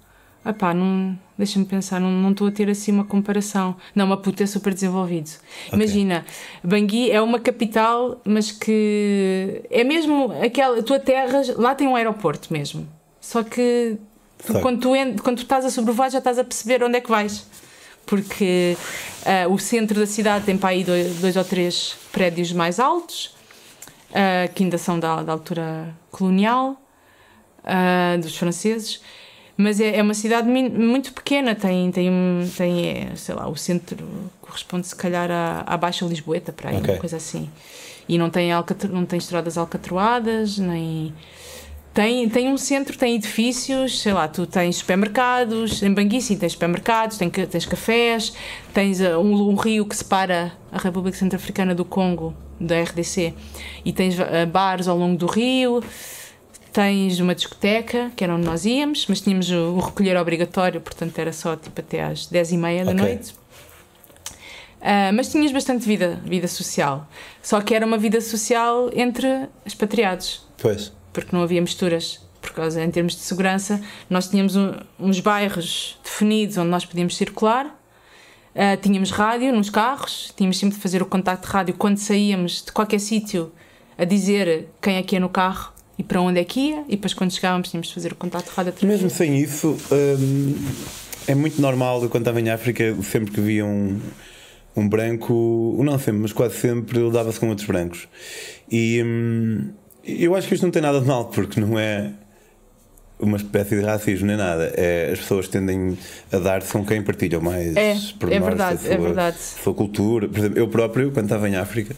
Epá, 0.45 0.73
não. 0.73 1.17
Deixa-me 1.41 1.65
pensar, 1.65 1.99
não, 1.99 2.29
estou 2.29 2.49
a 2.49 2.51
ter 2.51 2.69
assim 2.69 2.91
uma 2.91 3.03
comparação. 3.03 3.75
Não, 3.95 4.05
Maputo 4.05 4.43
é 4.43 4.45
super 4.45 4.71
desenvolvido. 4.75 5.31
Okay. 5.65 5.73
Imagina, 5.73 6.23
Bangui 6.63 7.09
é 7.09 7.19
uma 7.19 7.39
capital, 7.39 8.21
mas 8.23 8.51
que 8.51 9.63
é 9.71 9.83
mesmo 9.83 10.31
aquela. 10.39 10.77
A 10.77 10.83
tua 10.83 10.99
terra, 10.99 11.41
lá 11.57 11.73
tem 11.73 11.87
um 11.87 11.95
aeroporto 11.95 12.53
mesmo. 12.53 12.87
Só 13.19 13.41
que 13.41 13.97
tu, 14.45 14.53
quando, 14.59 14.81
tu, 14.81 14.89
quando 15.23 15.37
tu 15.37 15.41
estás 15.41 15.65
a 15.65 15.71
sobrevoar 15.71 16.11
já 16.11 16.19
estás 16.19 16.37
a 16.37 16.43
perceber 16.43 16.83
onde 16.83 16.97
é 16.97 17.01
que 17.01 17.09
vais. 17.09 17.43
Porque 18.05 18.77
uh, 19.25 19.51
o 19.51 19.57
centro 19.57 19.99
da 19.99 20.05
cidade 20.05 20.45
tem 20.45 20.55
para 20.55 20.69
aí 20.69 20.83
dois, 20.83 21.15
dois 21.15 21.35
ou 21.35 21.43
três 21.43 21.95
prédios 22.11 22.51
mais 22.51 22.79
altos, 22.79 23.35
uh, 24.11 24.53
que 24.53 24.63
ainda 24.63 24.77
são 24.77 24.99
da, 24.99 25.23
da 25.23 25.31
altura 25.33 25.91
colonial, 26.11 26.79
uh, 27.63 28.21
dos 28.21 28.37
franceses 28.37 29.01
mas 29.61 29.79
é, 29.79 29.97
é 29.97 30.01
uma 30.01 30.13
cidade 30.13 30.47
muito 30.47 31.13
pequena, 31.13 31.55
tem, 31.55 31.91
tem, 31.91 32.11
tem 32.57 32.87
é, 32.87 33.15
sei 33.15 33.35
lá, 33.35 33.47
o 33.47 33.55
centro 33.55 34.05
corresponde 34.41 34.87
se 34.87 34.95
calhar 34.95 35.29
à, 35.29 35.63
à 35.65 35.77
Baixa 35.77 36.05
Lisboeta, 36.05 36.51
para 36.51 36.71
aí, 36.71 36.77
okay. 36.77 36.95
uma 36.95 36.99
coisa 36.99 37.17
assim. 37.17 37.49
E 38.09 38.17
não 38.17 38.29
tem, 38.29 38.49
não 38.89 39.05
tem 39.05 39.17
estradas 39.17 39.57
alcatroadas, 39.57 40.57
nem. 40.57 41.13
Tem, 41.93 42.29
tem 42.29 42.47
um 42.47 42.57
centro, 42.57 42.97
tem 42.97 43.15
edifícios, 43.15 44.01
sei 44.01 44.13
lá, 44.13 44.25
tu 44.25 44.45
tens 44.45 44.77
supermercados, 44.77 45.83
em 45.83 45.93
Bangui 45.93 46.21
sim 46.21 46.37
tens 46.37 46.53
supermercados, 46.53 47.17
tens, 47.17 47.31
tens 47.49 47.65
cafés, 47.65 48.33
tens 48.73 49.01
uh, 49.01 49.17
um, 49.17 49.49
um, 49.49 49.55
rio 49.55 49.85
que 49.85 49.93
separa 49.93 50.53
a 50.71 50.77
República 50.77 51.17
Centro-Africana 51.17 51.75
do 51.75 51.83
Congo, 51.83 52.33
da 52.57 52.81
RDC, 52.81 53.33
e 53.83 53.91
tens 53.91 54.17
uh, 54.17 54.47
bares 54.49 54.87
ao 54.87 54.97
longo 54.97 55.17
do 55.17 55.25
rio 55.25 55.83
tens 56.71 57.19
uma 57.19 57.35
discoteca, 57.35 58.11
que 58.15 58.23
era 58.23 58.33
onde 58.33 58.45
nós 58.45 58.65
íamos, 58.65 59.05
mas 59.07 59.21
tínhamos 59.21 59.49
o, 59.51 59.75
o 59.75 59.79
recolher 59.79 60.17
obrigatório, 60.17 60.79
portanto 60.79 61.17
era 61.19 61.33
só 61.33 61.55
tipo 61.55 61.79
até 61.79 62.03
às 62.03 62.25
10 62.27 62.51
e 62.53 62.57
meia 62.57 62.85
da 62.85 62.91
okay. 62.91 63.03
noite. 63.03 63.33
Uh, 64.81 65.13
mas 65.13 65.29
tinhas 65.29 65.51
bastante 65.51 65.85
vida, 65.85 66.19
vida 66.25 66.47
social. 66.47 67.07
Só 67.41 67.61
que 67.61 67.75
era 67.75 67.85
uma 67.85 67.97
vida 67.97 68.19
social 68.19 68.89
entre 68.93 69.47
expatriados. 69.63 70.43
Pois. 70.57 70.91
Porque 71.13 71.35
não 71.35 71.43
havia 71.43 71.61
misturas. 71.61 72.19
Por 72.41 72.51
causa, 72.53 72.83
em 72.83 72.89
termos 72.89 73.13
de 73.13 73.21
segurança, 73.21 73.79
nós 74.09 74.27
tínhamos 74.27 74.55
um, 74.55 74.73
uns 74.99 75.19
bairros 75.19 75.99
definidos 76.03 76.57
onde 76.57 76.69
nós 76.69 76.83
podíamos 76.83 77.15
circular. 77.15 77.67
Uh, 78.55 78.75
tínhamos 78.81 79.11
rádio 79.11 79.53
nos 79.53 79.69
carros, 79.69 80.33
tínhamos 80.35 80.57
sempre 80.57 80.75
de 80.75 80.81
fazer 80.81 81.03
o 81.03 81.05
contacto 81.05 81.45
de 81.45 81.53
rádio 81.53 81.73
quando 81.75 81.97
saíamos 81.97 82.63
de 82.65 82.71
qualquer 82.71 82.99
sítio 82.99 83.51
a 83.97 84.03
dizer 84.03 84.67
quem 84.81 84.95
é 84.95 85.03
que 85.03 85.15
ia 85.15 85.19
no 85.19 85.29
carro 85.29 85.70
e 86.01 86.03
para 86.03 86.19
onde 86.19 86.39
é 86.39 86.43
que 86.43 86.59
ia, 86.59 86.83
e 86.87 86.95
depois 86.95 87.13
quando 87.13 87.31
chegávamos 87.31 87.69
tínhamos 87.69 87.87
de 87.87 87.93
fazer 87.93 88.11
o 88.11 88.15
contato 88.15 88.45
de 88.45 88.55
rádio 88.55 88.73
Mesmo 88.81 89.07
sem 89.07 89.37
isso, 89.39 89.77
hum, 89.91 90.55
é 91.27 91.35
muito 91.35 91.61
normal, 91.61 91.99
quando 92.09 92.23
estava 92.23 92.41
em 92.41 92.49
África, 92.49 92.95
sempre 93.03 93.31
que 93.31 93.39
via 93.39 93.63
um, 93.63 93.99
um 94.75 94.89
branco, 94.89 95.79
não 95.83 95.99
sempre, 95.99 96.21
mas 96.21 96.33
quase 96.33 96.55
sempre, 96.55 96.99
ele 96.99 97.11
dava-se 97.11 97.39
com 97.39 97.49
outros 97.49 97.67
brancos. 97.67 98.07
E 98.71 98.99
hum, 99.05 99.69
eu 100.03 100.35
acho 100.35 100.47
que 100.47 100.55
isto 100.55 100.63
não 100.63 100.71
tem 100.71 100.81
nada 100.81 100.99
de 100.99 101.05
mal, 101.05 101.25
porque 101.25 101.59
não 101.59 101.77
é 101.77 102.11
uma 103.19 103.37
espécie 103.37 103.77
de 103.77 103.85
racismo 103.85 104.25
nem 104.25 104.37
nada. 104.37 104.73
É, 104.75 105.11
as 105.13 105.19
pessoas 105.19 105.47
tendem 105.47 105.95
a 106.31 106.39
dar-se 106.39 106.73
com 106.73 106.83
quem 106.83 107.03
partilham 107.03 107.41
mais 107.41 107.75
é, 107.75 107.91
é 107.91 108.39
verdade, 108.39 108.81
sua, 108.81 108.91
é 108.91 108.97
verdade. 108.97 109.37
sua 109.37 109.73
cultura. 109.75 110.27
Por 110.27 110.39
exemplo, 110.39 110.57
eu 110.57 110.67
próprio, 110.67 111.11
quando 111.11 111.25
estava 111.25 111.47
em 111.47 111.57
África, 111.57 111.95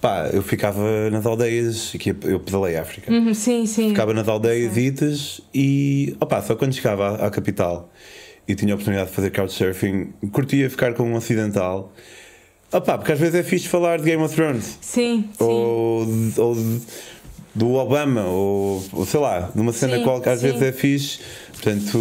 Pá, 0.00 0.30
eu 0.32 0.42
ficava 0.42 1.10
nas 1.10 1.26
aldeias, 1.26 1.92
aqui 1.94 2.16
eu 2.24 2.40
pedalei 2.40 2.76
África. 2.76 3.12
Uhum, 3.12 3.34
sim, 3.34 3.66
sim. 3.66 3.90
Ficava 3.90 4.14
nas 4.14 4.26
aldeias 4.28 4.76
itas 4.76 5.42
e, 5.52 6.16
opá, 6.18 6.40
só 6.40 6.56
quando 6.56 6.72
chegava 6.72 7.16
à, 7.16 7.26
à, 7.26 7.30
capital 7.30 7.90
e 8.48 8.54
tinha 8.54 8.72
a 8.72 8.76
oportunidade 8.76 9.10
de 9.10 9.14
fazer 9.14 9.30
couchsurfing, 9.30 10.14
curtia 10.32 10.70
ficar 10.70 10.94
com 10.94 11.02
um 11.02 11.14
ocidental. 11.14 11.92
Opá, 12.72 12.96
porque 12.96 13.12
às 13.12 13.18
vezes 13.18 13.34
é 13.34 13.42
fixe 13.42 13.68
falar 13.68 13.98
de 13.98 14.04
Game 14.04 14.22
of 14.22 14.34
Thrones. 14.34 14.78
Sim, 14.80 15.28
ou, 15.38 16.06
sim. 16.06 16.32
Ou, 16.38 16.56
do 17.54 17.74
Obama 17.74 18.24
ou, 18.24 18.82
ou 18.92 19.04
sei 19.04 19.20
lá, 19.20 19.50
de 19.54 19.60
uma 19.60 19.72
cena 19.72 19.98
Sim, 19.98 20.04
qualquer, 20.04 20.32
às 20.32 20.40
sim. 20.40 20.46
vezes 20.46 20.62
é 20.62 20.72
fixe. 20.72 21.18
Portanto, 21.52 21.98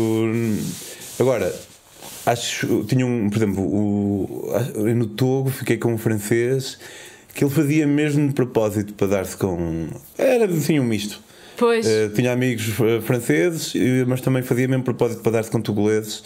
agora, 1.20 1.54
acho, 2.26 2.86
tinha 2.86 3.06
um, 3.06 3.30
por 3.30 3.38
exemplo, 3.38 3.64
o, 3.64 4.52
no 4.96 5.08
Togo 5.08 5.50
fiquei 5.50 5.78
com 5.78 5.94
um 5.94 5.98
francês 5.98 6.78
que 7.34 7.44
ele 7.44 7.52
fazia 7.52 7.88
mesmo 7.88 8.28
de 8.28 8.34
propósito 8.34 8.94
para 8.94 9.08
dar-se 9.08 9.38
com. 9.38 9.88
Era 10.18 10.46
assim 10.46 10.80
um 10.80 10.84
misto. 10.84 11.22
Pois. 11.58 11.86
Eh, 11.86 12.10
tinha 12.16 12.32
amigos 12.32 12.70
eh, 12.80 13.02
franceses, 13.02 13.74
mas 14.08 14.22
também 14.22 14.42
fazia 14.42 14.68
mesmo 14.68 14.84
propósito 14.84 15.22
para 15.22 15.34
dar-se 15.34 15.52
com 15.52 15.62
togoleses. 15.62 16.24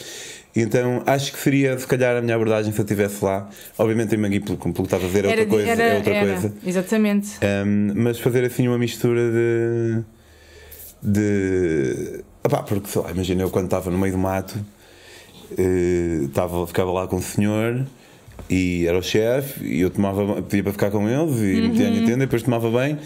E 0.55 0.61
Então 0.61 1.01
acho 1.05 1.31
que 1.33 1.39
seria 1.39 1.77
se 1.77 1.87
calhar 1.87 2.15
a 2.15 2.21
minha 2.21 2.35
abordagem 2.35 2.71
se 2.71 2.79
eu 2.79 2.83
estivesse 2.83 3.25
lá. 3.25 3.49
Obviamente 3.77 4.13
em 4.13 4.17
Mangui, 4.17 4.39
como 4.39 4.57
como 4.57 4.73
tu 4.73 4.83
estava 4.83 5.03
a 5.03 5.07
dizer, 5.07 5.25
é 5.25 5.29
outra 5.29 5.45
coisa. 5.47 5.69
é 5.71 5.97
outra 5.97 6.13
era, 6.13 6.31
coisa. 6.31 6.53
Exatamente. 6.65 7.29
Um, 7.41 7.93
mas 7.95 8.19
fazer 8.19 8.45
assim 8.45 8.67
uma 8.67 8.77
mistura 8.77 9.21
de. 9.31 10.03
de. 11.01 12.23
Opá, 12.43 12.61
porque 12.61 12.87
sei 12.87 13.01
lá, 13.01 13.11
imagina 13.11 13.41
eu 13.41 13.49
quando 13.49 13.65
estava 13.65 13.89
no 13.89 13.97
meio 13.97 14.13
do 14.13 14.19
mato, 14.19 14.63
eh, 15.57 16.25
estava, 16.25 16.67
ficava 16.67 16.91
lá 16.91 17.07
com 17.07 17.15
o 17.15 17.21
senhor 17.21 17.83
e 18.49 18.85
era 18.87 18.97
o 18.97 19.03
chefe 19.03 19.63
e 19.65 19.81
eu 19.81 19.89
tomava 19.89 20.41
pedia 20.41 20.63
para 20.63 20.71
ficar 20.73 20.91
com 20.91 21.07
eles 21.09 21.35
e 21.37 21.67
metia 21.67 21.87
a 21.87 21.91
minha 21.91 22.05
tenda 22.05 22.23
e 22.23 22.25
depois 22.25 22.43
tomava 22.43 22.69
bem 22.69 22.97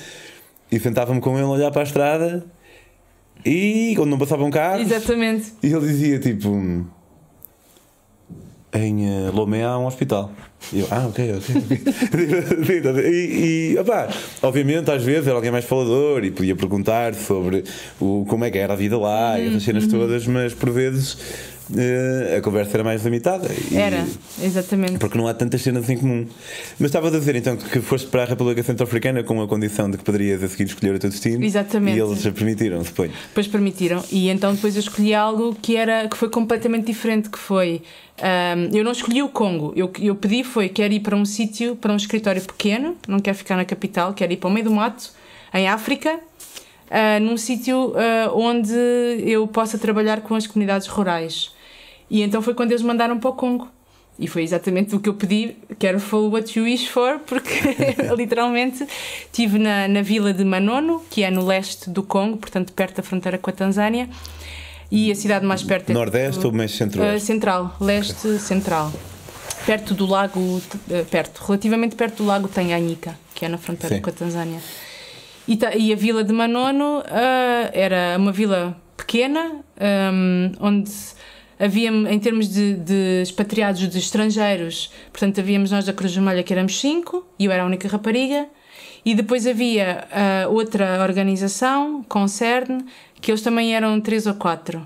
e 0.71 0.79
sentava-me 0.79 1.21
com 1.21 1.35
ele 1.37 1.45
a 1.45 1.49
olhar 1.49 1.71
para 1.71 1.81
a 1.81 1.83
estrada 1.83 2.45
e 3.45 3.93
quando 3.95 4.09
não 4.09 4.17
passavam 4.17 4.49
carros 4.49 4.81
Exatamente. 4.81 5.53
e 5.61 5.67
ele 5.67 5.87
dizia 5.87 6.19
tipo 6.19 6.49
em 8.73 9.05
eh, 9.05 9.31
Lomé 9.33 9.63
há 9.63 9.77
um 9.77 9.85
hospital. 9.85 10.31
E 10.73 10.79
eu, 10.79 10.87
ah, 10.91 11.07
ok, 11.07 11.35
ok. 11.35 11.55
e, 13.05 13.73
e 13.73 13.77
opá, 13.79 14.09
obviamente, 14.41 14.91
às 14.91 15.03
vezes 15.03 15.27
era 15.27 15.35
alguém 15.35 15.51
mais 15.51 15.65
falador 15.65 16.23
e 16.25 16.31
podia 16.31 16.55
perguntar 16.55 17.13
sobre 17.13 17.63
o, 17.99 18.25
como 18.27 18.43
é 18.43 18.51
que 18.51 18.57
era 18.57 18.73
a 18.73 18.75
vida 18.75 18.97
lá 18.97 19.39
e 19.39 19.47
essas 19.47 19.63
cenas 19.63 19.87
todas, 19.87 20.27
mas 20.27 20.53
por 20.53 20.69
vezes 20.69 21.17
a 22.37 22.41
conversa 22.41 22.77
era 22.77 22.83
mais 22.83 23.03
limitada. 23.03 23.47
E- 23.71 23.75
Era, 23.77 24.05
exatamente. 24.41 24.97
Porque 24.97 25.17
não 25.17 25.27
há 25.27 25.33
tantas 25.33 25.61
cenas 25.61 25.89
em 25.89 25.97
comum. 25.97 26.25
Mas 26.79 26.89
estava 26.89 27.07
a 27.07 27.11
dizer 27.11 27.35
então 27.35 27.55
que 27.57 27.79
foste 27.81 28.07
para 28.07 28.23
a 28.23 28.25
República 28.25 28.61
Centro-Africana 28.63 29.23
com 29.23 29.41
a 29.41 29.47
condição 29.47 29.89
de 29.89 29.97
que 29.97 30.03
poderias 30.03 30.43
a 30.43 30.47
seguir 30.47 30.65
escolher 30.65 30.95
o 30.95 30.99
teu 30.99 31.09
destino. 31.09 31.43
Exatamente. 31.43 31.97
E 31.97 32.01
eles 32.01 32.21
permitiram, 32.23 32.83
suponho. 32.83 33.11
Depois 33.29 33.47
permitiram. 33.47 34.03
E 34.11 34.29
então 34.29 34.53
depois 34.53 34.75
eu 34.75 34.79
escolhi 34.81 35.13
algo 35.13 35.55
que, 35.61 35.75
era, 35.75 36.07
que 36.07 36.15
foi 36.17 36.29
completamente 36.29 36.85
diferente, 36.85 37.29
que 37.29 37.39
foi... 37.39 37.81
ahm, 38.21 38.69
eu 38.75 38.83
não 38.83 38.91
escolhi 38.91 39.21
o 39.21 39.29
Congo. 39.29 39.73
Eu, 39.75 39.91
eu 40.01 40.15
pedi 40.15 40.43
foi, 40.43 40.69
quero 40.69 40.93
ir 40.93 41.01
para 41.01 41.15
um 41.15 41.25
sítio, 41.25 41.75
para 41.75 41.91
um 41.91 41.97
escritório 41.97 42.41
pequeno, 42.41 42.95
não 43.07 43.19
quero 43.19 43.37
ficar 43.37 43.55
na 43.55 43.65
capital, 43.65 44.13
quero 44.13 44.31
ir 44.33 44.37
para 44.37 44.49
o 44.49 44.51
meio 44.51 44.65
do 44.65 44.71
mato, 44.71 45.11
em 45.53 45.67
África, 45.67 46.19
ah, 46.89 47.19
num 47.19 47.37
sítio 47.37 47.93
ah, 47.95 48.31
onde 48.33 48.73
eu 49.25 49.45
possa 49.47 49.77
trabalhar 49.77 50.21
com 50.21 50.35
as 50.35 50.47
comunidades 50.47 50.87
rurais. 50.87 51.51
E 52.09 52.21
então 52.21 52.41
foi 52.41 52.53
quando 52.53 52.71
eles 52.71 52.83
mandaram 52.83 53.19
para 53.19 53.29
o 53.29 53.33
Congo. 53.33 53.69
E 54.19 54.27
foi 54.27 54.41
exatamente 54.41 54.95
o 54.95 54.99
que 54.99 55.07
eu 55.07 55.13
pedi, 55.13 55.55
careful 55.77 56.31
what 56.31 56.57
you 56.57 56.65
wish 56.65 56.87
for, 56.89 57.19
porque 57.19 57.51
literalmente 58.17 58.85
estive 59.25 59.59
na, 59.59 59.87
na 59.87 60.01
vila 60.01 60.33
de 60.33 60.43
Manono, 60.43 61.03
que 61.09 61.23
é 61.23 61.29
no 61.29 61.45
leste 61.45 61.89
do 61.89 62.01
Congo, 62.01 62.37
portanto 62.37 62.73
perto 62.73 62.97
da 62.97 63.03
fronteira 63.03 63.37
com 63.37 63.49
a 63.49 63.53
Tanzânia, 63.53 64.09
e 64.89 65.11
a 65.11 65.15
cidade 65.15 65.45
mais 65.45 65.61
perto 65.61 65.91
é 65.91 65.93
Nordeste 65.93 66.45
ou 66.45 66.51
mais 66.51 66.71
Uh, 66.73 66.77
centro-oeste? 66.77 67.27
central, 67.27 67.75
leste 67.79 68.39
central. 68.39 68.91
Perto 69.65 69.93
do 69.93 70.07
lago, 70.07 70.39
uh, 70.39 71.05
perto, 71.11 71.43
relativamente 71.45 71.95
perto 71.95 72.17
do 72.17 72.25
lago 72.25 72.47
Tanganyika, 72.47 73.17
que 73.35 73.45
é 73.45 73.49
na 73.49 73.57
fronteira 73.57 73.95
Sim. 73.95 74.01
com 74.01 74.09
a 74.09 74.13
Tanzânia. 74.13 74.59
E, 75.47 75.59
e 75.77 75.93
a 75.93 75.95
vila 75.95 76.23
de 76.23 76.33
Manono 76.33 76.99
uh, 76.99 77.03
era 77.71 78.15
uma 78.17 78.31
vila 78.31 78.75
pequena, 78.95 79.61
um, 79.79 80.51
onde 80.59 80.91
havia, 81.59 81.89
em 81.89 82.19
termos 82.19 82.49
de, 82.49 82.75
de 82.75 83.21
expatriados 83.21 83.87
de 83.87 83.97
estrangeiros, 83.97 84.91
portanto, 85.11 85.39
havíamos 85.39 85.71
nós 85.71 85.85
da 85.85 85.93
Cruz 85.93 86.13
Vermelha 86.13 86.43
que 86.43 86.53
éramos 86.53 86.79
cinco, 86.79 87.25
e 87.37 87.45
eu 87.45 87.51
era 87.51 87.63
a 87.63 87.65
única 87.65 87.87
rapariga, 87.87 88.47
e 89.05 89.15
depois 89.15 89.47
havia 89.47 90.05
uh, 90.11 90.53
outra 90.53 91.01
organização, 91.01 92.03
Concern, 92.03 92.85
que 93.21 93.31
eles 93.31 93.41
também 93.41 93.75
eram 93.75 93.99
três 94.01 94.27
ou 94.27 94.33
quatro. 94.33 94.85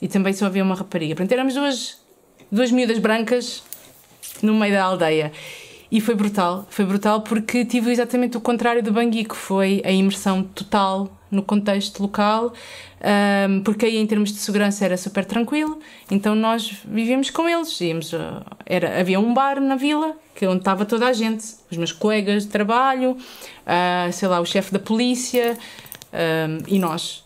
E 0.00 0.08
também 0.08 0.32
só 0.32 0.46
havia 0.46 0.62
uma 0.62 0.74
rapariga. 0.74 1.14
Portanto, 1.14 1.32
éramos 1.32 1.54
duas, 1.54 1.98
duas 2.50 2.70
miúdas 2.70 2.98
brancas 2.98 3.62
no 4.42 4.54
meio 4.54 4.74
da 4.74 4.84
aldeia. 4.84 5.32
E 5.90 6.00
foi 6.00 6.14
brutal. 6.14 6.66
Foi 6.68 6.84
brutal 6.84 7.22
porque 7.22 7.64
tive 7.64 7.90
exatamente 7.90 8.36
o 8.36 8.40
contrário 8.40 8.82
do 8.82 8.92
Bangui, 8.92 9.24
que 9.24 9.36
foi 9.36 9.82
a 9.84 9.90
imersão 9.90 10.42
total 10.42 11.17
no 11.30 11.42
contexto 11.42 12.00
local, 12.00 12.52
ahm, 13.00 13.62
porque 13.62 13.86
aí 13.86 13.96
em 13.96 14.06
termos 14.06 14.32
de 14.32 14.38
segurança 14.38 14.84
era 14.84 14.96
super 14.96 15.24
tranquilo, 15.24 15.78
então 16.10 16.34
nós 16.34 16.72
vivíamos 16.84 17.30
com 17.30 17.48
eles. 17.48 17.80
Íamos, 17.80 18.12
ah, 18.14 18.42
era, 18.66 19.00
havia 19.00 19.20
um 19.20 19.32
bar 19.34 19.60
na 19.60 19.76
vila, 19.76 20.16
que 20.34 20.44
é 20.44 20.48
onde 20.48 20.60
estava 20.60 20.84
toda 20.84 21.06
a 21.06 21.12
gente, 21.12 21.44
os 21.70 21.76
meus 21.76 21.92
colegas 21.92 22.44
de 22.44 22.48
trabalho, 22.50 23.16
ah, 23.66 24.08
sei 24.12 24.28
lá, 24.28 24.40
o 24.40 24.46
chefe 24.46 24.72
da 24.72 24.78
polícia 24.78 25.56
ahm, 26.12 26.62
e 26.66 26.78
nós. 26.78 27.24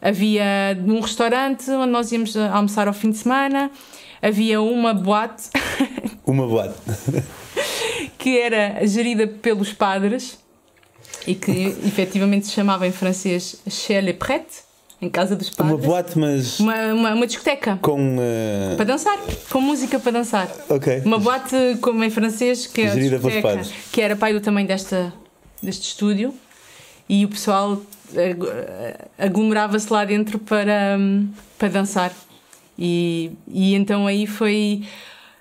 Havia 0.00 0.78
um 0.86 1.00
restaurante 1.00 1.68
onde 1.70 1.90
nós 1.90 2.12
íamos 2.12 2.36
almoçar 2.36 2.86
ao 2.86 2.94
fim 2.94 3.10
de 3.10 3.16
semana. 3.16 3.70
Havia 4.22 4.60
uma 4.60 4.94
boate 4.94 5.50
Uma 6.24 6.46
boate. 6.46 6.74
que 8.18 8.38
era 8.38 8.86
gerida 8.86 9.26
pelos 9.26 9.72
padres 9.72 10.38
e 11.26 11.34
que 11.34 11.76
efetivamente 11.86 12.46
se 12.46 12.52
chamava 12.52 12.86
em 12.86 12.92
francês 12.92 13.56
Chez 13.68 14.02
les 14.04 14.16
Prêtres, 14.16 14.62
em 15.00 15.08
casa 15.08 15.36
dos 15.36 15.48
Uma 15.50 15.56
padres. 15.70 15.84
boate, 15.86 16.18
mas 16.18 16.58
Uma, 16.60 16.74
uma, 16.92 17.14
uma 17.14 17.26
discoteca 17.26 17.78
com. 17.80 18.16
eh, 18.20 18.74
para 18.76 18.84
dançar, 18.84 19.16
com 19.50 19.60
música 19.60 19.98
para 19.98 20.12
dançar. 20.12 20.48
Ok. 20.68 21.02
Uma 21.04 21.18
boate, 21.18 21.54
como 21.80 22.02
em 22.02 22.10
francês, 22.10 22.66
que 22.66 22.80
é 22.82 22.88
a 22.90 22.94
Gerida 22.94 23.18
pelos 23.18 23.40
padres. 23.42 23.70
que 23.92 24.00
era 24.00 24.16
pai 24.16 24.32
do 24.32 24.40
tamanho 24.40 24.66
desta, 24.66 25.12
deste 25.62 25.88
estúdio 25.88 26.34
e 27.08 27.24
o 27.24 27.28
pessoal 27.28 27.80
ag- 28.12 28.98
aglomerava-se 29.18 29.92
lá 29.92 30.04
dentro 30.04 30.38
para, 30.38 30.96
hum, 30.98 31.28
para 31.58 31.68
dançar. 31.68 32.12
E, 32.78 33.32
e 33.48 33.74
então 33.74 34.06
aí 34.06 34.26
foi. 34.26 34.82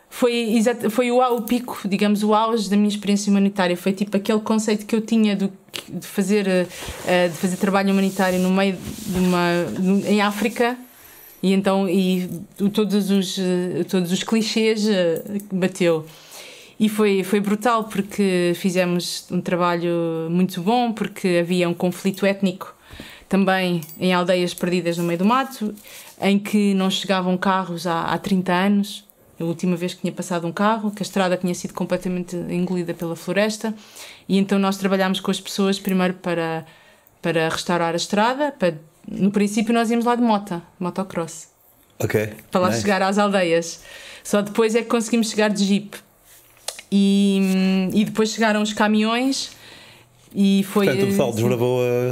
Foi, 0.10 0.63
foi 0.89 1.12
o, 1.12 1.20
o 1.20 1.41
pico, 1.41 1.80
digamos, 1.86 2.24
o 2.24 2.34
auge 2.34 2.70
da 2.70 2.76
minha 2.76 2.89
experiência 2.89 3.30
humanitária. 3.30 3.76
Foi 3.76 3.93
tipo 3.93 4.15
aquele 4.15 4.39
conceito 4.39 4.86
que 4.86 4.96
eu 4.96 5.02
tinha 5.02 5.36
do, 5.36 5.52
de, 5.89 6.08
fazer, 6.08 6.48
eh, 6.48 6.67
eh, 7.06 7.28
de 7.28 7.36
fazer 7.36 7.58
trabalho 7.58 7.91
humanitário 7.91 8.39
no 8.39 8.50
meio 8.50 8.78
de 8.78 9.20
uma. 9.20 9.48
em 10.08 10.22
África, 10.22 10.78
e 11.43 11.54
então 11.54 11.88
e 11.88 12.28
todos 12.74 13.12
os, 13.12 13.38
eh, 13.38 13.84
todos 13.89 14.12
os 14.12 14.24
clichês 14.24 14.88
bateu. 15.52 16.06
E 16.80 16.88
foi, 16.89 17.24
foi 17.24 17.39
brutal 17.39 17.86
porque 17.86 18.54
fizemos 18.56 19.26
um 19.32 19.41
trabalho 19.41 20.28
muito 20.30 20.62
bom, 20.62 20.91
porque 20.91 21.39
havia 21.41 21.67
um 21.67 21.74
conflito 21.74 22.26
étnico 22.26 22.76
também 23.28 23.82
em 24.00 24.13
aldeias 24.13 24.54
perdidas 24.54 24.98
no 24.98 25.04
meio 25.04 25.20
do 25.20 25.26
mato, 25.26 25.74
em 26.22 26.39
que 26.39 26.74
não 26.74 26.89
chegavam 26.89 27.38
carros 27.38 27.86
há, 27.86 28.04
há 28.04 28.17
30 28.17 28.54
anos. 28.54 29.07
A 29.39 29.43
última 29.43 29.76
vez 29.76 29.93
que 29.93 30.02
tinha 30.02 30.12
passado 30.13 30.47
um 30.47 30.52
carro, 30.52 30.89
que 30.91 31.02
a 31.02 31.06
estrada 31.06 31.38
tinha 31.38 31.54
sido 31.54 31.73
completamente 31.73 32.36
engolida 32.36 32.93
pela 32.93 33.15
floresta. 33.15 33.73
E 34.28 34.38
então 34.38 34.58
nós 34.58 34.78
trabalhámos 34.78 35.19
com 35.19 35.30
as 35.30 35.39
pessoas 35.39 35.80
primeiro 35.80 36.15
para, 36.15 36.65
para 37.21 37.47
restaurar 37.50 37.93
a 37.93 37.97
estrada. 37.97 38.52
Para, 38.52 38.76
no 39.08 39.30
princípio 39.32 39.73
nós 39.73 39.89
íamos 39.91 40.06
lá 40.06 40.15
de 40.15 40.21
moto, 40.23 40.62
motocross 40.80 41.50
Ok. 42.00 42.34
para 42.52 42.62
lá 42.62 42.69
Nice. 42.69 42.82
chegar 42.82 43.02
às 43.04 43.17
aldeias. 43.17 43.82
Só 44.23 44.41
depois 44.41 44.73
é 44.76 44.82
que 44.82 44.88
conseguimos 44.89 45.30
chegar 45.30 45.50
de 45.50 45.63
jeep. 45.63 45.97
E, 46.91 47.89
e 47.93 48.06
depois 48.06 48.32
chegaram 48.32 48.62
os 48.62 48.73
caminhões 48.73 49.52
e 50.36 50.63
foi. 50.63 50.86
Portanto, 50.86 51.04
o 51.04 51.08
pessoal 51.08 51.32
desbravou 51.32 51.82
a, 51.82 52.12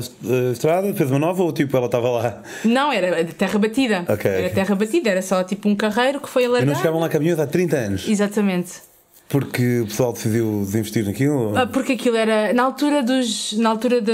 a 0.50 0.52
estrada, 0.52 0.94
fez 0.94 1.10
uma 1.12 1.20
nova 1.20 1.44
ou 1.44 1.52
tipo 1.52 1.76
ela 1.78 1.86
estava 1.88 2.10
lá? 2.10 2.44
Não, 2.64 2.92
era 2.92 3.24
de 3.24 3.34
terra 3.34 3.60
batida. 3.60 4.06
Ok, 4.08 4.30
Era 4.30 4.50
terra 4.50 4.76
batida, 4.76 5.10
era 5.10 5.22
só 5.22 5.44
tipo 5.44 5.68
um 5.70 5.76
carreiro 5.76 6.20
que 6.20 6.30
foi 6.30 6.44
E 6.44 6.46
alargado. 6.46 6.72
não 6.72 6.78
chegavam 6.78 7.00
lá 7.00 7.10
caminhões 7.10 7.40
há 7.40 7.46
30 7.48 7.76
anos. 7.78 8.08
Exatamente. 8.08 8.74
Porque 9.28 9.80
o 9.82 9.86
pessoal 9.88 10.14
decidiu 10.14 10.62
desinvestir 10.64 11.04
naquilo? 11.04 11.58
Ah, 11.58 11.66
Porque 11.66 11.94
aquilo 11.94 12.16
era. 12.16 12.54
Na 12.54 12.62
altura 12.64 13.02
dos. 13.02 13.54
Na 13.54 13.70
altura 13.72 14.00
de. 14.00 14.12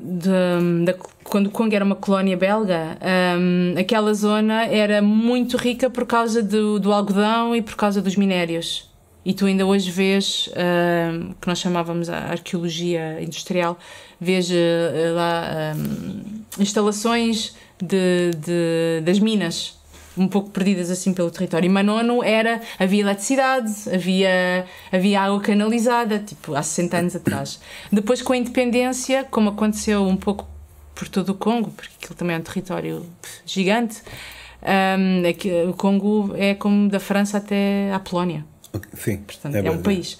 de- 0.00 0.84
da- 0.84 0.94
quando 1.24 1.46
o 1.48 1.50
Congo 1.50 1.74
era 1.74 1.84
uma 1.84 1.96
colónia 1.96 2.36
belga, 2.36 2.96
hum, 3.38 3.74
aquela 3.78 4.12
zona 4.14 4.66
era 4.66 5.00
muito 5.02 5.56
rica 5.56 5.88
por 5.90 6.04
causa 6.06 6.42
do, 6.42 6.78
do 6.78 6.92
algodão 6.92 7.56
e 7.56 7.62
por 7.62 7.74
causa 7.74 8.00
dos 8.02 8.14
minérios. 8.16 8.88
E 9.24 9.32
tu 9.32 9.46
ainda 9.46 9.64
hoje 9.64 9.90
vês, 9.90 10.48
hum, 10.50 11.32
que 11.40 11.46
nós 11.46 11.58
chamávamos 11.58 12.08
a 12.10 12.18
arqueologia 12.18 13.22
industrial, 13.22 13.78
vês 14.20 14.50
eh, 14.50 15.12
lá 15.14 15.74
hum, 15.76 16.42
instalações 16.58 17.54
de, 17.80 18.30
de- 18.36 19.00
das 19.04 19.18
minas 19.20 19.80
um 20.16 20.28
pouco 20.28 20.50
perdidas 20.50 20.90
assim 20.90 21.14
pelo 21.14 21.30
território. 21.30 21.66
E 21.66 21.70
Manono 21.70 22.22
era, 22.22 22.60
havia 22.78 23.00
eletricidade, 23.00 23.72
havia, 23.94 24.66
havia 24.92 25.22
água 25.22 25.40
canalizada, 25.40 26.18
tipo, 26.18 26.54
há 26.54 26.62
60 26.62 26.96
anos 26.98 27.16
atrás. 27.16 27.58
Depois, 27.90 28.20
com 28.20 28.32
a 28.34 28.36
independência, 28.36 29.24
como 29.30 29.48
aconteceu 29.50 30.02
um 30.06 30.16
pouco 30.16 30.46
por 30.94 31.08
todo 31.08 31.30
o 31.30 31.34
Congo, 31.34 31.70
porque 31.70 31.94
aquilo 31.98 32.14
também 32.14 32.36
é 32.36 32.38
um 32.38 32.42
território 32.42 33.06
gigante, 33.46 34.02
um, 34.62 35.22
é 35.24 35.66
o 35.68 35.72
Congo 35.72 36.34
é 36.36 36.54
como 36.54 36.90
da 36.90 37.00
França 37.00 37.38
até 37.38 37.90
à 37.92 37.98
Polónia. 37.98 38.44
Sim, 38.94 39.18
Portanto, 39.18 39.54
é, 39.54 39.66
é 39.66 39.70
um 39.70 39.82
país. 39.82 40.18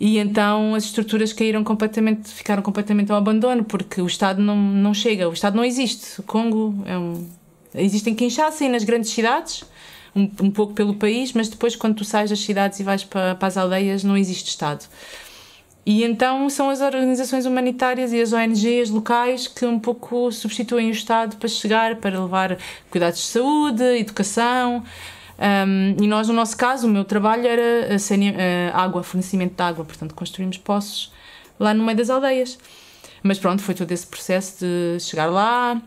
E 0.00 0.18
então 0.18 0.74
as 0.74 0.84
estruturas 0.84 1.32
caíram 1.32 1.62
completamente, 1.62 2.30
ficaram 2.30 2.62
completamente 2.62 3.12
ao 3.12 3.18
abandono, 3.18 3.64
porque 3.64 4.00
o 4.00 4.06
Estado 4.06 4.40
não, 4.40 4.56
não 4.56 4.94
chega, 4.94 5.28
o 5.28 5.32
Estado 5.32 5.54
não 5.56 5.64
existe. 5.64 6.20
O 6.20 6.22
Congo 6.22 6.82
é 6.86 6.96
um. 6.96 7.28
Existe 7.74 8.08
em 8.08 8.14
Kinshasa 8.14 8.64
e 8.64 8.68
nas 8.68 8.82
grandes 8.82 9.10
cidades, 9.10 9.62
um, 10.16 10.22
um 10.42 10.50
pouco 10.50 10.72
pelo 10.72 10.94
país, 10.94 11.32
mas 11.34 11.48
depois, 11.48 11.76
quando 11.76 11.96
tu 11.96 12.04
sais 12.04 12.30
das 12.30 12.40
cidades 12.40 12.80
e 12.80 12.82
vais 12.82 13.04
para, 13.04 13.34
para 13.34 13.46
as 13.46 13.56
aldeias, 13.56 14.02
não 14.02 14.16
existe 14.16 14.48
Estado. 14.48 14.86
E 15.84 16.02
então 16.02 16.48
são 16.50 16.70
as 16.70 16.80
organizações 16.80 17.46
humanitárias 17.46 18.12
e 18.12 18.20
as 18.20 18.32
ONGs 18.32 18.90
locais 18.90 19.46
que 19.46 19.64
um 19.64 19.78
pouco 19.78 20.30
substituem 20.32 20.88
o 20.88 20.92
Estado 20.92 21.36
para 21.36 21.48
chegar, 21.48 21.96
para 21.96 22.20
levar 22.20 22.58
cuidados 22.90 23.20
de 23.20 23.26
saúde, 23.26 23.82
educação. 23.98 24.82
Um, 25.40 25.96
e 26.04 26.06
nós, 26.06 26.28
no 26.28 26.34
nosso 26.34 26.56
caso, 26.56 26.86
o 26.86 26.90
meu 26.90 27.04
trabalho 27.04 27.46
era 27.46 27.88
a, 27.94 28.76
a 28.76 28.82
água, 28.82 29.02
fornecimento 29.02 29.54
de 29.56 29.62
água, 29.62 29.84
portanto, 29.84 30.14
construímos 30.14 30.58
poços 30.58 31.12
lá 31.58 31.72
no 31.72 31.82
meio 31.82 31.96
das 31.96 32.10
aldeias. 32.10 32.58
Mas 33.22 33.38
pronto, 33.38 33.62
foi 33.62 33.74
todo 33.74 33.90
esse 33.90 34.06
processo 34.06 34.64
de 34.64 35.00
chegar 35.00 35.26
lá, 35.26 35.80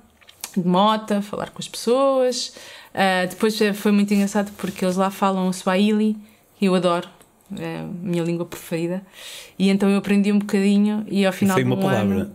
de 0.55 0.67
mota, 0.67 1.21
falar 1.21 1.51
com 1.51 1.59
as 1.59 1.67
pessoas. 1.67 2.55
Uh, 2.93 3.27
depois 3.29 3.57
foi 3.75 3.91
muito 3.91 4.13
engraçado 4.13 4.51
porque 4.57 4.83
eles 4.83 4.95
lá 4.95 5.11
falam 5.11 5.47
o 5.47 5.53
Swahili, 5.53 6.17
e 6.59 6.65
eu 6.65 6.75
adoro, 6.75 7.07
é 7.57 7.79
a 7.79 7.83
minha 7.83 8.23
língua 8.23 8.45
preferida. 8.45 9.03
E 9.57 9.69
então 9.69 9.89
eu 9.89 9.97
aprendi 9.97 10.31
um 10.31 10.39
bocadinho 10.39 11.05
e 11.07 11.25
ao 11.25 11.33
final 11.33 11.55
Sei 11.55 11.63
de 11.63 11.69
uma 11.69 11.77
um 11.77 11.81
palavra, 11.81 12.15
ano... 12.21 12.31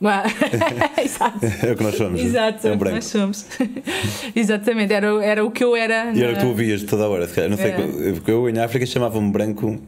Exato. 1.02 1.38
É 1.66 1.72
o 1.72 1.76
que 1.76 1.82
nós 1.82 1.96
somos. 1.96 2.20
Exato, 2.20 2.68
é 2.68 2.72
um 2.72 2.76
branco. 2.76 2.94
nós 2.96 3.04
somos. 3.06 3.46
Exatamente, 4.34 4.92
era, 4.92 5.06
era 5.24 5.44
o 5.44 5.50
que 5.50 5.64
eu 5.64 5.74
era. 5.74 6.12
E 6.12 6.22
era 6.22 6.28
o 6.28 6.32
na- 6.32 6.38
que 6.38 6.44
tu 6.44 6.48
ouvias 6.48 6.82
toda 6.84 7.04
a 7.04 7.08
hora, 7.08 7.26
se 7.26 7.34
calhar. 7.34 7.50
Não 7.50 7.56
sei, 7.56 7.70
É. 7.72 8.12
porque 8.12 8.30
eu 8.30 8.48
em 8.48 8.58
África 8.58 8.86
chamava-me 8.86 9.30
branco, 9.30 9.80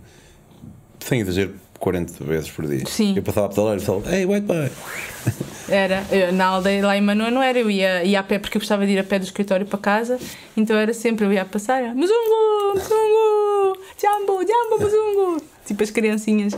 sem 0.99 1.21
exagero, 1.21 1.55
40 1.79 2.25
vezes 2.25 2.51
por 2.51 2.67
dia. 2.67 2.85
Sim. 2.87 3.15
Eu 3.17 3.23
passava 3.23 3.47
a 3.47 3.49
pedalar 3.51 3.77
e 3.77 3.81
falava, 3.81 4.15
hey, 4.17 4.27
white 4.27 4.47
boy. 4.47 4.69
Era, 5.69 6.03
eu, 6.11 6.33
na 6.33 6.47
aldeia 6.47 6.85
lá 6.85 6.97
em 6.97 7.01
Manoa 7.01 7.31
não 7.31 7.41
era, 7.41 7.57
eu 7.57 7.71
ia, 7.71 8.03
ia 8.03 8.19
a 8.19 8.23
pé 8.25 8.41
porque 8.41 8.57
eu 8.57 8.61
gostava 8.61 8.85
de 8.85 8.91
ir 8.93 8.99
a 8.99 9.05
pé 9.05 9.21
do 9.21 9.25
escritório 9.25 9.65
para 9.65 9.79
casa, 9.79 10.19
então 10.57 10.77
era 10.77 10.93
sempre, 10.93 11.25
eu 11.25 11.33
ia 11.33 11.43
a 11.43 11.45
passar, 11.45 11.95
Muzungu, 11.95 12.75
Muzungu, 12.75 13.79
Jambo, 13.97 14.41
Jambo, 14.45 14.83
Muzungu, 14.83 15.43
tipo 15.65 15.81
as 15.85 15.91
criancinhas. 15.93 16.57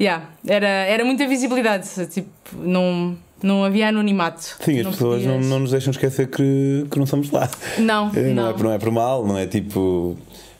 Yeah, 0.00 0.24
era, 0.46 0.66
era 0.68 1.04
muita 1.04 1.26
visibilidade, 1.28 1.88
tipo, 2.08 2.28
não, 2.56 3.16
não 3.42 3.64
havia 3.64 3.88
anonimato. 3.88 4.56
Sim, 4.60 4.78
as 4.80 4.84
Não 4.84 4.92
pessoas 4.92 5.22
não, 5.24 5.32
podias- 5.34 5.50
não 5.50 5.58
nos 5.60 5.70
deixam 5.70 5.90
esquecer 5.92 6.28
que, 6.28 6.86
que 6.90 6.98
não 6.98 7.06
somos 7.06 7.30
lá. 7.30 7.48
Não, 7.78 8.10
É, 8.16 8.20
não, 8.32 8.42
não. 8.44 8.50
é, 8.50 8.52
por- 8.52 8.62
não 8.64 8.72
é 8.72 8.78
por 8.78 8.90
mal, 8.90 9.26
não 9.26 9.38
é 9.38 9.46
tipo. 9.46 10.16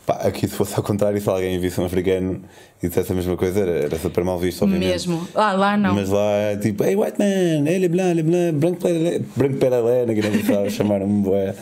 Pá, 0.06 0.14
aqui 0.14 0.48
se 0.48 0.54
fosse 0.54 0.74
ao 0.76 0.82
contrário, 0.82 1.20
se 1.20 1.28
alguém 1.28 1.58
visse 1.60 1.80
um 1.80 1.84
africano 1.84 2.40
e 2.82 2.88
dissesse 2.88 3.12
a 3.12 3.14
mesma 3.14 3.36
coisa, 3.36 3.60
era, 3.60 3.70
era 3.84 3.98
super 3.98 4.24
mal 4.24 4.36
visto, 4.38 4.62
obviamente. 4.62 4.88
Mesmo. 4.90 5.28
Ah, 5.34 5.52
lá 5.52 5.76
não. 5.76 5.94
Mas 5.94 6.08
lá 6.08 6.28
é 6.32 6.56
tipo, 6.56 6.82
hey 6.82 6.96
white 6.96 7.16
man, 7.20 7.68
ele 7.70 7.88
blanc, 7.88 8.18
ele 8.18 8.52
branco 8.52 8.80
pera- 8.80 9.20
branco 9.36 9.56
peralé, 9.58 10.04
que 10.12 10.20
não 10.22 10.30
gostava, 10.32 10.70
chamaram-me 10.70 11.22
boé. 11.22 11.54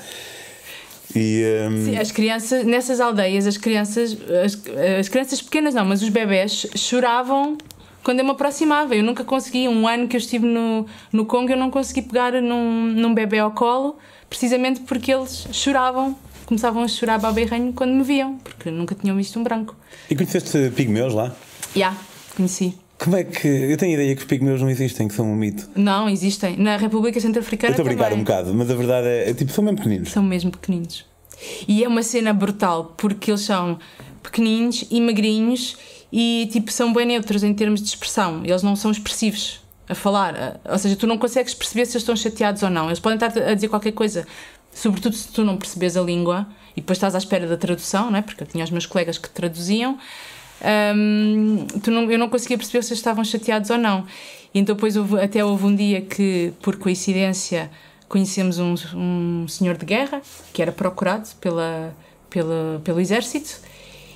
E. 1.14 1.44
hum, 1.68 1.84
Sim, 1.84 1.96
as 1.98 2.12
crianças, 2.12 2.64
nessas 2.64 3.00
aldeias, 3.00 3.46
as 3.46 3.56
crianças, 3.56 4.16
as, 4.44 4.60
as 4.98 5.08
crianças 5.08 5.42
pequenas 5.42 5.74
não, 5.74 5.84
mas 5.84 6.02
os 6.02 6.08
bebés 6.08 6.66
choravam 6.76 7.56
quando 8.02 8.20
eu 8.20 8.24
me 8.24 8.30
aproximava. 8.30 8.94
Eu 8.94 9.02
nunca 9.02 9.24
consegui, 9.24 9.68
um 9.68 9.86
ano 9.86 10.08
que 10.08 10.16
eu 10.16 10.18
estive 10.18 10.46
no, 10.46 10.86
no 11.12 11.24
Congo, 11.26 11.52
eu 11.52 11.56
não 11.56 11.70
consegui 11.70 12.02
pegar 12.02 12.32
num, 12.40 12.86
num 12.86 13.14
bebê 13.14 13.38
ao 13.38 13.50
colo, 13.50 13.98
precisamente 14.28 14.80
porque 14.80 15.12
eles 15.12 15.46
choravam, 15.52 16.16
começavam 16.46 16.82
a 16.82 16.88
chorar 16.88 17.18
baberranho 17.18 17.72
quando 17.72 17.92
me 17.92 18.02
viam, 18.02 18.38
porque 18.38 18.70
nunca 18.70 18.94
tinham 18.94 19.16
visto 19.16 19.38
um 19.38 19.42
branco. 19.42 19.76
E 20.08 20.14
conheceste 20.14 20.70
pigmeus 20.74 21.14
lá? 21.14 21.34
Já, 21.74 21.94
conheci. 22.36 22.74
Como 23.02 23.16
é 23.16 23.24
que. 23.24 23.48
Eu 23.48 23.78
tenho 23.78 23.92
a 23.92 23.94
ideia 23.94 24.14
que 24.14 24.20
os 24.20 24.26
pigmeus 24.26 24.60
não 24.60 24.68
existem, 24.68 25.08
que 25.08 25.14
são 25.14 25.26
um 25.26 25.34
mito. 25.34 25.70
Não, 25.74 26.06
existem. 26.06 26.56
Na 26.58 26.76
República 26.76 27.18
Centro-Africana 27.18 27.72
estou 27.72 27.84
a 27.84 27.88
brincar 27.88 28.12
um 28.12 28.18
bocado, 28.18 28.52
mas 28.52 28.70
a 28.70 28.74
verdade 28.74 29.06
é, 29.06 29.30
é 29.30 29.34
tipo, 29.34 29.50
são 29.50 29.64
mesmo 29.64 29.78
pequeninos. 29.78 30.10
São 30.10 30.22
mesmo 30.22 30.50
pequeninos. 30.50 31.06
E 31.66 31.82
é 31.82 31.88
uma 31.88 32.02
cena 32.02 32.34
brutal, 32.34 32.94
porque 32.98 33.30
eles 33.30 33.40
são 33.40 33.78
pequeninos 34.22 34.84
e 34.90 35.00
magrinhos 35.00 35.78
e 36.12 36.48
tipo 36.52 36.70
são 36.70 36.92
bem 36.92 37.06
neutros 37.06 37.42
em 37.42 37.54
termos 37.54 37.80
de 37.80 37.88
expressão. 37.88 38.42
Eles 38.44 38.62
não 38.62 38.76
são 38.76 38.90
expressivos 38.90 39.62
a 39.88 39.94
falar. 39.94 40.60
Ou 40.68 40.78
seja, 40.78 40.94
tu 40.94 41.06
não 41.06 41.16
consegues 41.16 41.54
perceber 41.54 41.86
se 41.86 41.92
eles 41.92 42.02
estão 42.02 42.14
chateados 42.14 42.62
ou 42.62 42.68
não. 42.68 42.86
Eles 42.86 43.00
podem 43.00 43.16
estar 43.16 43.42
a 43.42 43.54
dizer 43.54 43.68
qualquer 43.68 43.92
coisa, 43.92 44.26
sobretudo 44.72 45.16
se 45.16 45.28
tu 45.28 45.42
não 45.42 45.56
percebes 45.56 45.96
a 45.96 46.02
língua 46.02 46.46
e 46.76 46.82
depois 46.82 46.98
estás 46.98 47.14
à 47.14 47.18
espera 47.18 47.46
da 47.46 47.56
tradução, 47.56 48.10
não 48.10 48.18
é? 48.18 48.22
porque 48.22 48.42
eu 48.42 48.46
tinha 48.46 48.62
os 48.62 48.70
meus 48.70 48.84
colegas 48.84 49.16
que 49.16 49.30
traduziam. 49.30 49.98
Tu 51.82 51.90
não, 51.90 52.10
eu 52.10 52.18
não 52.18 52.28
conseguia 52.28 52.56
perceber 52.58 52.82
se 52.82 52.90
eles 52.92 52.98
estavam 52.98 53.24
chateados 53.24 53.70
ou 53.70 53.78
não. 53.78 54.04
E 54.52 54.58
então 54.58 54.74
depois 54.74 54.96
houve- 54.96 55.20
até 55.20 55.44
houve 55.44 55.64
um 55.66 55.74
dia 55.74 56.00
que, 56.02 56.52
por 56.60 56.76
coincidência, 56.76 57.70
conhecemos 58.08 58.58
um, 58.58 58.74
um 58.94 59.46
senhor 59.48 59.76
de 59.76 59.86
guerra 59.86 60.20
que 60.52 60.60
era 60.60 60.72
procurado 60.72 61.28
pela, 61.40 61.94
pela, 62.28 62.80
pelo 62.84 63.00
exército. 63.00 63.60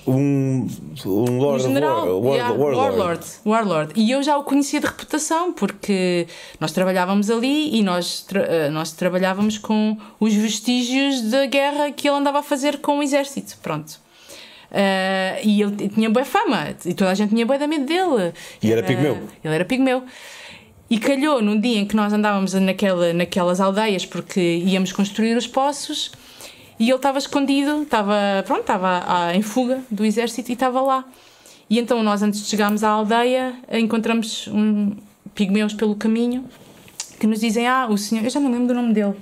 Um, 0.06 0.66
um 1.06 1.38
Lord 1.38 1.62
um 1.64 1.68
general, 1.68 2.20
War, 2.22 2.34
yeah, 2.36 2.52
War- 2.54 2.74
Warlord. 2.74 2.98
warlord, 2.98 3.24
warlord. 3.46 3.92
E 3.96 4.10
eu 4.10 4.22
já 4.22 4.36
o 4.36 4.42
conhecia 4.44 4.78
de 4.78 4.84
reputação, 4.86 5.50
porque 5.54 6.26
nós 6.60 6.72
trabalhávamos 6.72 7.30
ali 7.30 7.74
e 7.74 7.82
nós, 7.82 8.20
tra- 8.20 8.42
eh, 8.42 8.68
nós 8.68 8.92
trabalhávamos 8.92 9.56
com 9.56 9.96
os 10.20 10.34
vestígios 10.34 11.22
da 11.30 11.46
guerra 11.46 11.90
que 11.90 12.06
ele 12.06 12.18
andava 12.18 12.40
a 12.40 12.42
fazer 12.42 12.80
com 12.82 12.98
o 12.98 13.02
exército. 13.02 13.56
Pronto. 13.62 13.98
Eh, 14.76 15.40
e 15.44 15.62
ele 15.62 15.88
tinha 15.88 16.10
boa 16.10 16.24
fama, 16.24 16.74
e 16.84 16.92
toda 16.92 17.12
a 17.12 17.14
gente 17.14 17.30
tinha 17.30 17.46
boa 17.46 17.56
da 17.56 17.68
medo 17.68 17.86
dele. 17.86 18.34
E 18.60 18.72
era 18.72 18.82
pigmeu. 18.82 19.28
Ele 19.44 19.54
era 19.54 19.64
pigmeu. 19.64 20.02
E 20.90 20.98
calhou 20.98 21.40
num 21.40 21.58
dia 21.58 21.78
em 21.78 21.86
que 21.86 21.94
nós 21.94 22.12
andávamos 22.12 22.54
naquela, 22.54 23.12
naquelas 23.12 23.60
aldeias 23.60 24.04
porque 24.04 24.40
íamos 24.40 24.92
construir 24.92 25.36
os 25.36 25.46
poços 25.46 26.12
e 26.78 26.84
ele 26.90 26.96
estava 26.96 27.18
escondido, 27.18 27.82
estava, 27.82 28.14
pronto, 28.44 28.62
estava 28.62 29.02
ah, 29.06 29.34
em 29.34 29.42
fuga 29.42 29.80
do 29.90 30.04
exército 30.04 30.50
e 30.50 30.54
estava 30.54 30.80
lá. 30.82 31.04
E 31.70 31.78
então 31.78 32.02
nós, 32.02 32.22
antes 32.22 32.42
de 32.42 32.48
chegarmos 32.48 32.82
à 32.82 32.90
aldeia, 32.90 33.54
encontramos 33.72 34.48
um 34.48 34.92
pigmeus 35.34 35.72
pelo 35.72 35.94
caminho 35.94 36.44
que 37.18 37.26
nos 37.26 37.40
dizem: 37.40 37.66
Ah, 37.66 37.86
o 37.88 37.96
senhor. 37.96 38.24
Eu 38.24 38.30
já 38.30 38.40
não 38.40 38.50
lembro 38.50 38.66
do 38.66 38.74
nome 38.74 38.92
dele. 38.92 39.14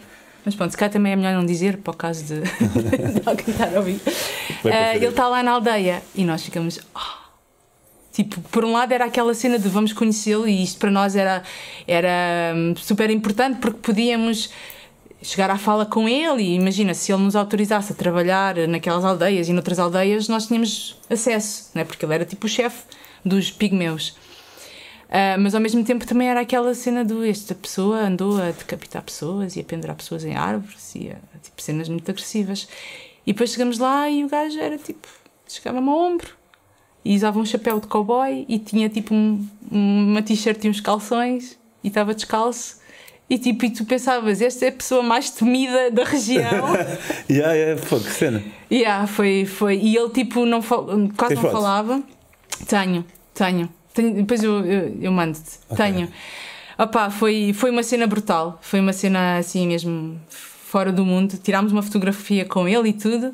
Mas 0.44 0.54
pronto, 0.54 0.72
se 0.72 0.76
cá 0.76 0.88
também 0.88 1.12
é 1.12 1.16
melhor 1.16 1.34
não 1.34 1.46
dizer, 1.46 1.78
para 1.78 1.92
o 1.92 1.96
caso 1.96 2.24
de, 2.24 2.40
de 3.20 3.22
alguém 3.24 3.48
estar 3.48 3.74
a 3.74 3.78
ouvir. 3.78 3.98
Frente. 3.98 4.96
ele 4.96 5.06
está 5.06 5.28
lá 5.28 5.42
na 5.42 5.52
aldeia 5.52 6.02
e 6.14 6.24
nós 6.24 6.42
ficamos. 6.42 6.80
"Ah." 6.94 7.18
Tipo, 8.12 8.40
por 8.50 8.62
um 8.64 8.72
lado 8.72 8.92
era 8.92 9.06
aquela 9.06 9.32
cena 9.32 9.58
de 9.58 9.68
vamos 9.70 9.92
conhecê-lo 9.94 10.46
e 10.46 10.62
isto 10.62 10.78
para 10.78 10.90
nós 10.90 11.16
era, 11.16 11.42
era 11.86 12.52
hum, 12.54 12.74
super 12.76 13.08
importante 13.10 13.58
porque 13.58 13.78
podíamos 13.80 14.50
chegar 15.22 15.48
à 15.50 15.56
fala 15.56 15.86
com 15.86 16.06
ele 16.06 16.42
e 16.42 16.54
imagina, 16.54 16.92
se 16.92 17.10
ele 17.10 17.22
nos 17.22 17.34
autorizasse 17.34 17.92
a 17.92 17.94
trabalhar 17.94 18.56
naquelas 18.68 19.02
aldeias 19.04 19.48
e 19.48 19.52
noutras 19.54 19.78
aldeias 19.78 20.28
nós 20.28 20.46
tínhamos 20.46 20.96
acesso, 21.08 21.70
não 21.74 21.80
é? 21.80 21.84
porque 21.86 22.04
ele 22.04 22.14
era 22.14 22.24
tipo 22.26 22.44
o 22.46 22.48
chefe 22.50 22.82
dos 23.24 23.50
pigmeus. 23.50 24.14
Ah, 25.14 25.36
mas 25.38 25.54
ao 25.54 25.60
mesmo 25.60 25.84
tempo 25.84 26.06
também 26.06 26.28
era 26.28 26.40
aquela 26.40 26.74
cena 26.74 27.04
do 27.04 27.22
esta 27.22 27.54
pessoa 27.54 27.98
andou 27.98 28.40
a 28.40 28.50
decapitar 28.50 29.02
pessoas 29.02 29.56
e 29.56 29.60
a 29.60 29.64
pendurar 29.64 29.94
pessoas 29.94 30.24
em 30.24 30.34
árvores 30.34 30.94
e 30.94 31.10
a, 31.10 31.16
tipo 31.42 31.60
cenas 31.60 31.86
muito 31.88 32.10
agressivas. 32.10 32.66
E 33.26 33.32
depois 33.34 33.50
chegamos 33.50 33.78
lá 33.78 34.08
e 34.08 34.24
o 34.24 34.28
gajo 34.28 34.58
era 34.58 34.78
tipo, 34.78 35.06
chegava-me 35.46 35.86
ao 35.88 35.98
ombro 35.98 36.30
e 37.04 37.14
usava 37.14 37.38
um 37.38 37.44
chapéu 37.44 37.78
de 37.78 37.88
cowboy 37.88 38.46
e 38.48 38.58
tinha 38.58 38.88
tipo 38.88 39.14
um- 39.14 39.46
uma 39.70 40.22
t-shirt 40.22 40.64
e 40.64 40.68
uns 40.70 40.80
calções 40.80 41.58
e 41.84 41.88
estava 41.88 42.14
descalço. 42.14 42.80
E 43.28 43.38
tipo, 43.38 43.64
e 43.66 43.70
tu 43.70 43.84
pensavas, 43.84 44.40
esta 44.40 44.64
é 44.64 44.68
a 44.68 44.72
pessoa 44.72 45.02
mais 45.02 45.28
temida 45.30 45.90
da 45.90 46.04
região. 46.04 46.68
Yeah, 47.30 47.52
yeah, 47.54 47.80
pô, 47.88 47.98
que 48.00 48.10
cena. 48.10 48.42
Yeah, 48.70 49.06
foi, 49.06 49.44
foi. 49.44 49.76
E 49.78 49.94
ele 49.96 50.08
tipo 50.10 50.44
não 50.46 50.60
quase 50.62 50.86
Tens 50.88 51.34
não 51.34 51.42
fotos? 51.42 51.52
falava. 51.52 52.02
Tenho, 52.66 53.04
tenho. 53.34 53.68
Tenho- 53.94 54.14
depois 54.14 54.42
eu, 54.42 54.64
eu, 54.64 54.96
eu 55.00 55.12
mando-te. 55.12 55.58
Tenho. 55.76 56.08
Opá, 56.78 57.10
foi, 57.10 57.52
foi 57.52 57.70
uma 57.70 57.82
cena 57.82 58.06
brutal. 58.06 58.58
Foi 58.62 58.80
uma 58.80 58.92
cena 58.92 59.38
assim 59.38 59.66
mesmo 59.66 60.20
fora 60.28 60.90
do 60.90 61.04
mundo. 61.04 61.36
Tirámos 61.36 61.72
uma 61.72 61.82
fotografia 61.82 62.44
com 62.44 62.66
ele 62.66 62.90
e 62.90 62.92
tudo. 62.92 63.32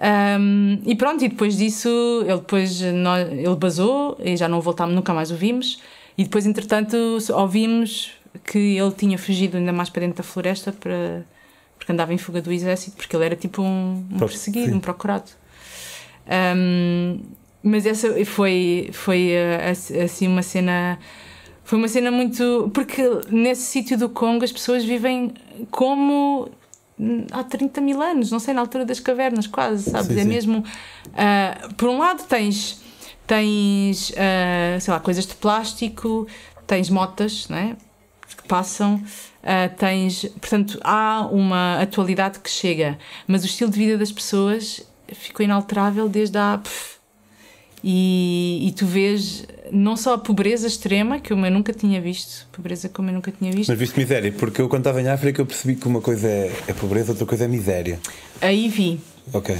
Um, 0.00 0.80
e 0.86 0.94
pronto, 0.94 1.22
e 1.22 1.28
depois 1.28 1.58
disso 1.58 1.88
ele 2.26 2.38
depois 2.38 2.80
nós, 2.80 3.28
ele 3.30 3.54
basou 3.54 4.16
e 4.24 4.34
já 4.34 4.48
não 4.48 4.58
voltámos, 4.60 4.94
nunca 4.94 5.12
mais 5.12 5.30
o 5.30 5.36
vimos. 5.36 5.82
E 6.16 6.24
depois, 6.24 6.46
entretanto, 6.46 6.96
ouvimos 7.34 8.12
que 8.44 8.78
ele 8.78 8.92
tinha 8.92 9.18
fugido 9.18 9.56
ainda 9.56 9.72
mais 9.72 9.90
para 9.90 10.00
dentro 10.00 10.18
da 10.18 10.22
floresta 10.22 10.72
para, 10.72 11.24
porque 11.78 11.92
andava 11.92 12.14
em 12.14 12.18
fuga 12.18 12.40
do 12.40 12.52
exército, 12.52 12.96
porque 12.96 13.14
ele 13.14 13.24
era 13.24 13.36
tipo 13.36 13.62
um, 13.62 14.06
um 14.10 14.18
perseguido, 14.18 14.70
sim. 14.70 14.74
um 14.74 14.80
procurado. 14.80 15.30
Um, 16.56 17.20
mas 17.62 17.86
essa 17.86 18.24
foi, 18.24 18.90
foi 18.92 19.30
uh, 19.32 19.70
ass- 19.70 19.92
assim 19.92 20.26
uma 20.26 20.42
cena. 20.42 20.98
Foi 21.64 21.78
uma 21.78 21.88
cena 21.88 22.10
muito. 22.10 22.70
Porque 22.74 23.02
nesse 23.30 23.62
sítio 23.62 23.96
do 23.98 24.08
Congo 24.08 24.44
as 24.44 24.52
pessoas 24.52 24.84
vivem 24.84 25.32
como 25.70 26.50
há 27.32 27.42
30 27.42 27.80
mil 27.80 28.00
anos, 28.02 28.30
não 28.30 28.38
sei, 28.38 28.52
na 28.54 28.60
altura 28.60 28.84
das 28.84 29.00
cavernas, 29.00 29.46
quase, 29.46 29.90
sabes? 29.90 30.08
Sim, 30.08 30.18
é 30.20 30.22
sim. 30.22 30.28
mesmo. 30.28 30.64
ah, 31.14 31.68
por 31.76 31.88
um 31.88 31.98
lado 31.98 32.24
tens, 32.24 32.80
tens 33.26 34.12
ah, 34.16 34.78
sei 34.80 34.92
lá, 34.92 35.00
coisas 35.00 35.26
de 35.26 35.34
plástico, 35.34 36.26
tens 36.66 36.90
motas, 36.90 37.48
não 37.48 37.56
é? 37.56 37.76
que 38.36 38.46
passam, 38.46 39.02
ah, 39.42 39.68
tens. 39.68 40.24
Portanto, 40.40 40.78
há 40.82 41.26
uma 41.30 41.80
atualidade 41.80 42.38
que 42.40 42.50
chega, 42.50 42.98
mas 43.26 43.42
o 43.42 43.46
estilo 43.46 43.70
de 43.70 43.78
vida 43.78 43.98
das 43.98 44.12
pessoas 44.12 44.82
ficou 45.12 45.44
inalterável 45.44 46.08
desde 46.08 46.38
há. 46.38 46.58
pff, 46.58 46.99
e, 47.82 48.68
e 48.68 48.72
tu 48.72 48.86
vês 48.86 49.46
não 49.72 49.96
só 49.96 50.14
a 50.14 50.18
pobreza 50.18 50.66
extrema, 50.66 51.20
que 51.20 51.32
eu 51.32 51.36
nunca 51.36 51.72
tinha 51.72 52.00
visto, 52.00 52.46
pobreza 52.52 52.88
como 52.88 53.08
eu 53.08 53.14
nunca 53.14 53.32
tinha 53.32 53.50
visto, 53.52 53.68
Mas 53.68 53.78
viste 53.78 53.98
miséria, 53.98 54.32
porque 54.32 54.60
eu 54.60 54.68
quando 54.68 54.82
estava 54.82 55.00
em 55.00 55.08
África 55.08 55.40
eu 55.40 55.46
percebi 55.46 55.76
que 55.76 55.86
uma 55.86 56.00
coisa 56.00 56.28
é, 56.28 56.52
é 56.68 56.72
pobreza, 56.72 57.12
outra 57.12 57.26
coisa 57.26 57.44
é 57.44 57.48
miséria. 57.48 57.98
aí 58.40 58.68
vi. 58.68 59.00
Ok. 59.32 59.56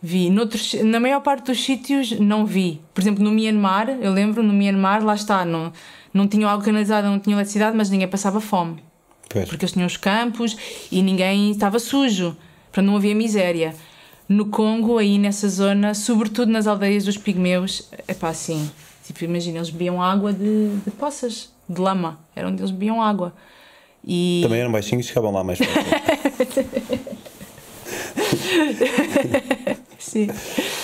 Vi. 0.00 0.30
Noutros, 0.30 0.74
na 0.74 1.00
maior 1.00 1.20
parte 1.20 1.46
dos 1.46 1.64
sítios 1.64 2.12
não 2.20 2.46
vi. 2.46 2.80
Por 2.94 3.00
exemplo, 3.00 3.24
no 3.24 3.32
Myanmar, 3.32 3.90
eu 4.00 4.12
lembro, 4.12 4.42
no 4.42 4.52
Myanmar, 4.52 5.04
lá 5.04 5.14
está, 5.14 5.44
não, 5.44 5.72
não 6.14 6.28
tinham 6.28 6.48
água 6.48 6.64
canalizada, 6.64 7.08
não 7.08 7.18
tinham 7.18 7.38
eletricidade, 7.38 7.76
mas 7.76 7.90
ninguém 7.90 8.06
passava 8.06 8.40
fome. 8.40 8.82
Pois. 9.28 9.48
Porque 9.48 9.64
eles 9.64 9.72
tinham 9.72 9.86
os 9.86 9.96
campos 9.96 10.56
e 10.90 11.02
ninguém 11.02 11.50
estava 11.50 11.78
sujo. 11.78 12.36
Portanto, 12.66 12.86
não 12.86 12.96
havia 12.96 13.14
miséria. 13.14 13.74
No 14.28 14.46
Congo, 14.46 14.98
aí 14.98 15.18
nessa 15.18 15.48
zona, 15.48 15.94
sobretudo 15.94 16.52
nas 16.52 16.66
aldeias 16.66 17.04
dos 17.04 17.16
pigmeus, 17.16 17.88
é 18.06 18.12
pá, 18.12 18.28
assim. 18.28 18.70
Tipo, 19.04 19.24
imagina, 19.24 19.58
eles 19.58 19.70
bebiam 19.70 20.02
água 20.02 20.34
de, 20.34 20.76
de 20.84 20.90
poças, 20.90 21.50
de 21.66 21.80
lama. 21.80 22.18
Era 22.36 22.48
onde 22.48 22.60
eles 22.60 22.70
bebiam 22.70 23.00
água. 23.02 23.32
E... 24.06 24.40
Também 24.42 24.60
eram 24.60 24.70
baixinhos 24.70 25.06
e 25.06 25.08
chegavam 25.08 25.32
lá 25.32 25.42
mais 25.42 25.58
fácil. 25.58 25.82
Sim. 29.98 30.28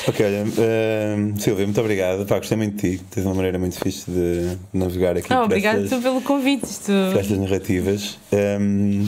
ok, 0.08 0.26
olha, 0.26 0.44
hum, 0.44 1.36
Silvia, 1.36 1.64
muito 1.64 1.80
obrigado. 1.80 2.26
Pá, 2.26 2.38
gostei 2.38 2.56
muito 2.56 2.76
de 2.76 2.98
ti. 2.98 3.04
Tens 3.10 3.24
uma 3.24 3.34
maneira 3.34 3.58
muito 3.58 3.78
fixe 3.78 4.10
de 4.10 4.56
navegar 4.72 5.16
aqui 5.16 5.32
Ah, 5.32 5.44
obrigado 5.44 5.84
estas, 5.84 6.02
pelo 6.02 6.20
convite. 6.20 6.64
Isto... 6.64 6.92
por 7.12 7.20
estas 7.20 7.38
narrativas. 7.38 8.18
Hum, 8.32 9.06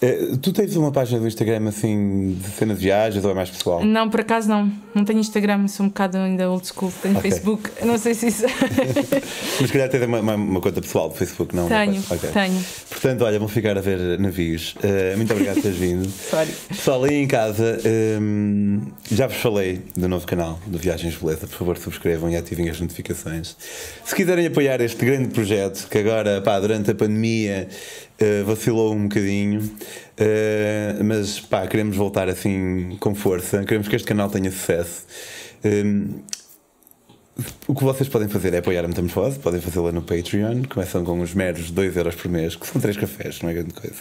eh, 0.00 0.36
tu 0.40 0.52
tens 0.52 0.76
uma 0.76 0.92
página 0.92 1.20
do 1.20 1.26
Instagram 1.26 1.68
assim 1.68 2.36
de 2.40 2.48
cena 2.50 2.74
de 2.74 2.80
viagens 2.80 3.24
ou 3.24 3.30
é 3.30 3.34
mais 3.34 3.50
pessoal? 3.50 3.84
Não, 3.84 4.08
por 4.08 4.20
acaso 4.20 4.48
não. 4.48 4.70
Não 4.94 5.04
tenho 5.04 5.18
Instagram, 5.20 5.66
sou 5.68 5.86
um 5.86 5.88
bocado 5.88 6.16
ainda 6.18 6.50
old 6.50 6.66
school. 6.66 6.92
Tenho 7.02 7.16
Ok. 7.18 7.30
Facebook, 7.30 7.70
não 7.84 7.98
sei 7.98 8.14
se 8.14 8.28
isso. 8.28 8.44
Mas 9.60 9.66
se 9.66 9.72
calhar 9.72 9.88
tens 9.88 10.02
uma, 10.04 10.20
uma, 10.20 10.34
uma 10.34 10.60
conta 10.60 10.80
pessoal 10.80 11.08
do 11.08 11.14
Facebook, 11.14 11.54
não? 11.54 11.68
tenho, 11.68 12.02
Ok. 12.10 12.30
tenho. 12.32 12.64
Portanto, 12.90 13.22
olha, 13.24 13.38
vão 13.38 13.48
ficar 13.48 13.76
a 13.76 13.80
ver 13.80 14.18
navios. 14.18 14.74
Eh, 14.82 15.14
muito 15.16 15.32
obrigado 15.32 15.54
por 15.56 15.62
teres 15.62 15.78
vindo. 15.78 16.08
Sorry. 16.30 16.48
Pessoal, 16.68 17.04
aí 17.04 17.14
em 17.22 17.26
casa, 17.28 17.78
hum, 18.20 18.80
já 19.10 19.26
vos 19.26 19.36
falei 19.36 19.82
do 19.96 20.08
novo 20.08 20.26
canal 20.26 20.58
do 20.66 20.78
Viagens 20.78 21.16
Beleza. 21.16 21.46
Por 21.46 21.56
favor, 21.56 21.76
subscrevam 21.78 22.30
e 22.30 22.36
ativem 22.36 22.68
as 22.68 22.80
notificações. 22.80 23.56
Se 24.04 24.14
quiserem 24.14 24.46
apoiar 24.46 24.80
este 24.80 25.04
grande 25.04 25.28
projeto, 25.28 25.88
que 25.88 25.98
agora, 25.98 26.40
pá, 26.40 26.58
durante 26.60 26.90
a 26.90 26.94
pandemia, 26.94 27.68
eh, 28.18 28.42
vacilou 28.44 28.94
um 28.94 29.04
bocadinho, 29.04 29.70
eh, 30.16 30.96
mas, 31.04 31.40
pá, 31.40 31.66
queremos 31.66 31.96
voltar 31.96 32.28
assim 32.28 32.96
com 33.00 33.14
força. 33.14 33.62
Queremos 33.64 33.88
que 33.88 33.96
este 33.96 34.06
canal 34.06 34.28
tenha 34.28 34.50
sucesso. 34.50 35.04
Hum, 35.64 36.20
o 37.68 37.74
que 37.74 37.84
vocês 37.84 38.08
podem 38.08 38.26
fazer 38.28 38.52
é 38.52 38.58
apoiar 38.58 38.84
a 38.84 38.88
Metamorfose, 38.88 39.38
podem 39.38 39.60
fazê-la 39.60 39.92
no 39.92 40.02
Patreon, 40.02 40.62
começam 40.68 41.04
com 41.04 41.20
os 41.20 41.34
meros 41.34 41.70
2€ 41.70 41.96
euros 41.96 42.16
por 42.16 42.28
mês, 42.28 42.56
que 42.56 42.66
são 42.66 42.80
3 42.80 42.96
cafés, 42.96 43.40
não 43.42 43.48
é 43.50 43.54
grande 43.54 43.72
coisa. 43.74 43.94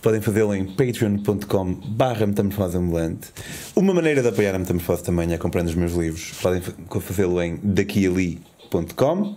Podem 0.00 0.22
fazê-lo 0.22 0.54
em 0.54 0.64
patreon.com 0.64 1.74
barra 1.74 2.26
metamorfose 2.26 2.78
ambulante. 2.78 3.28
Uma 3.76 3.92
maneira 3.92 4.22
de 4.22 4.28
apoiar 4.28 4.54
a 4.54 4.58
Metamorfose 4.58 5.02
também 5.02 5.30
é 5.34 5.36
comprando 5.36 5.68
os 5.68 5.74
meus 5.74 5.92
livros. 5.92 6.32
Podem 6.40 6.62
fa- 6.62 6.72
fazê-lo 7.00 7.42
em 7.42 7.60
daquiali.com 7.62 9.36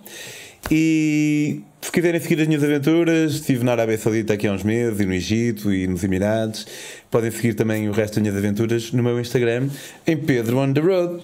e 0.70 1.62
se 1.82 1.92
quiserem 1.92 2.20
seguir 2.20 2.42
as 2.42 2.48
minhas 2.48 2.64
aventuras, 2.64 3.34
estive 3.34 3.64
na 3.64 3.72
Arábia 3.72 3.98
Saudita 3.98 4.34
aqui 4.34 4.48
há 4.48 4.52
uns 4.52 4.64
meses, 4.64 5.00
e 5.00 5.06
no 5.06 5.14
Egito 5.14 5.74
e 5.74 5.88
nos 5.88 6.04
Emirados. 6.04 6.68
Podem 7.10 7.32
seguir 7.32 7.54
também 7.54 7.88
o 7.88 7.92
resto 7.92 8.16
das 8.16 8.22
minhas 8.24 8.38
aventuras 8.38 8.92
no 8.92 9.02
meu 9.02 9.20
Instagram, 9.20 9.70
em 10.06 10.18
Pedro 10.18 10.58
on 10.58 10.74
the 10.74 10.82
Road. 10.82 11.24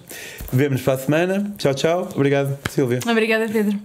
Vemo-nos 0.52 0.82
para 0.82 0.93
a 0.93 0.98
semana. 0.98 1.54
Tchau, 1.58 1.74
tchau. 1.74 2.10
Obrigado, 2.15 2.58
Silvia. 2.69 3.00
Obrigada, 3.06 3.48
Pedro. 3.50 3.78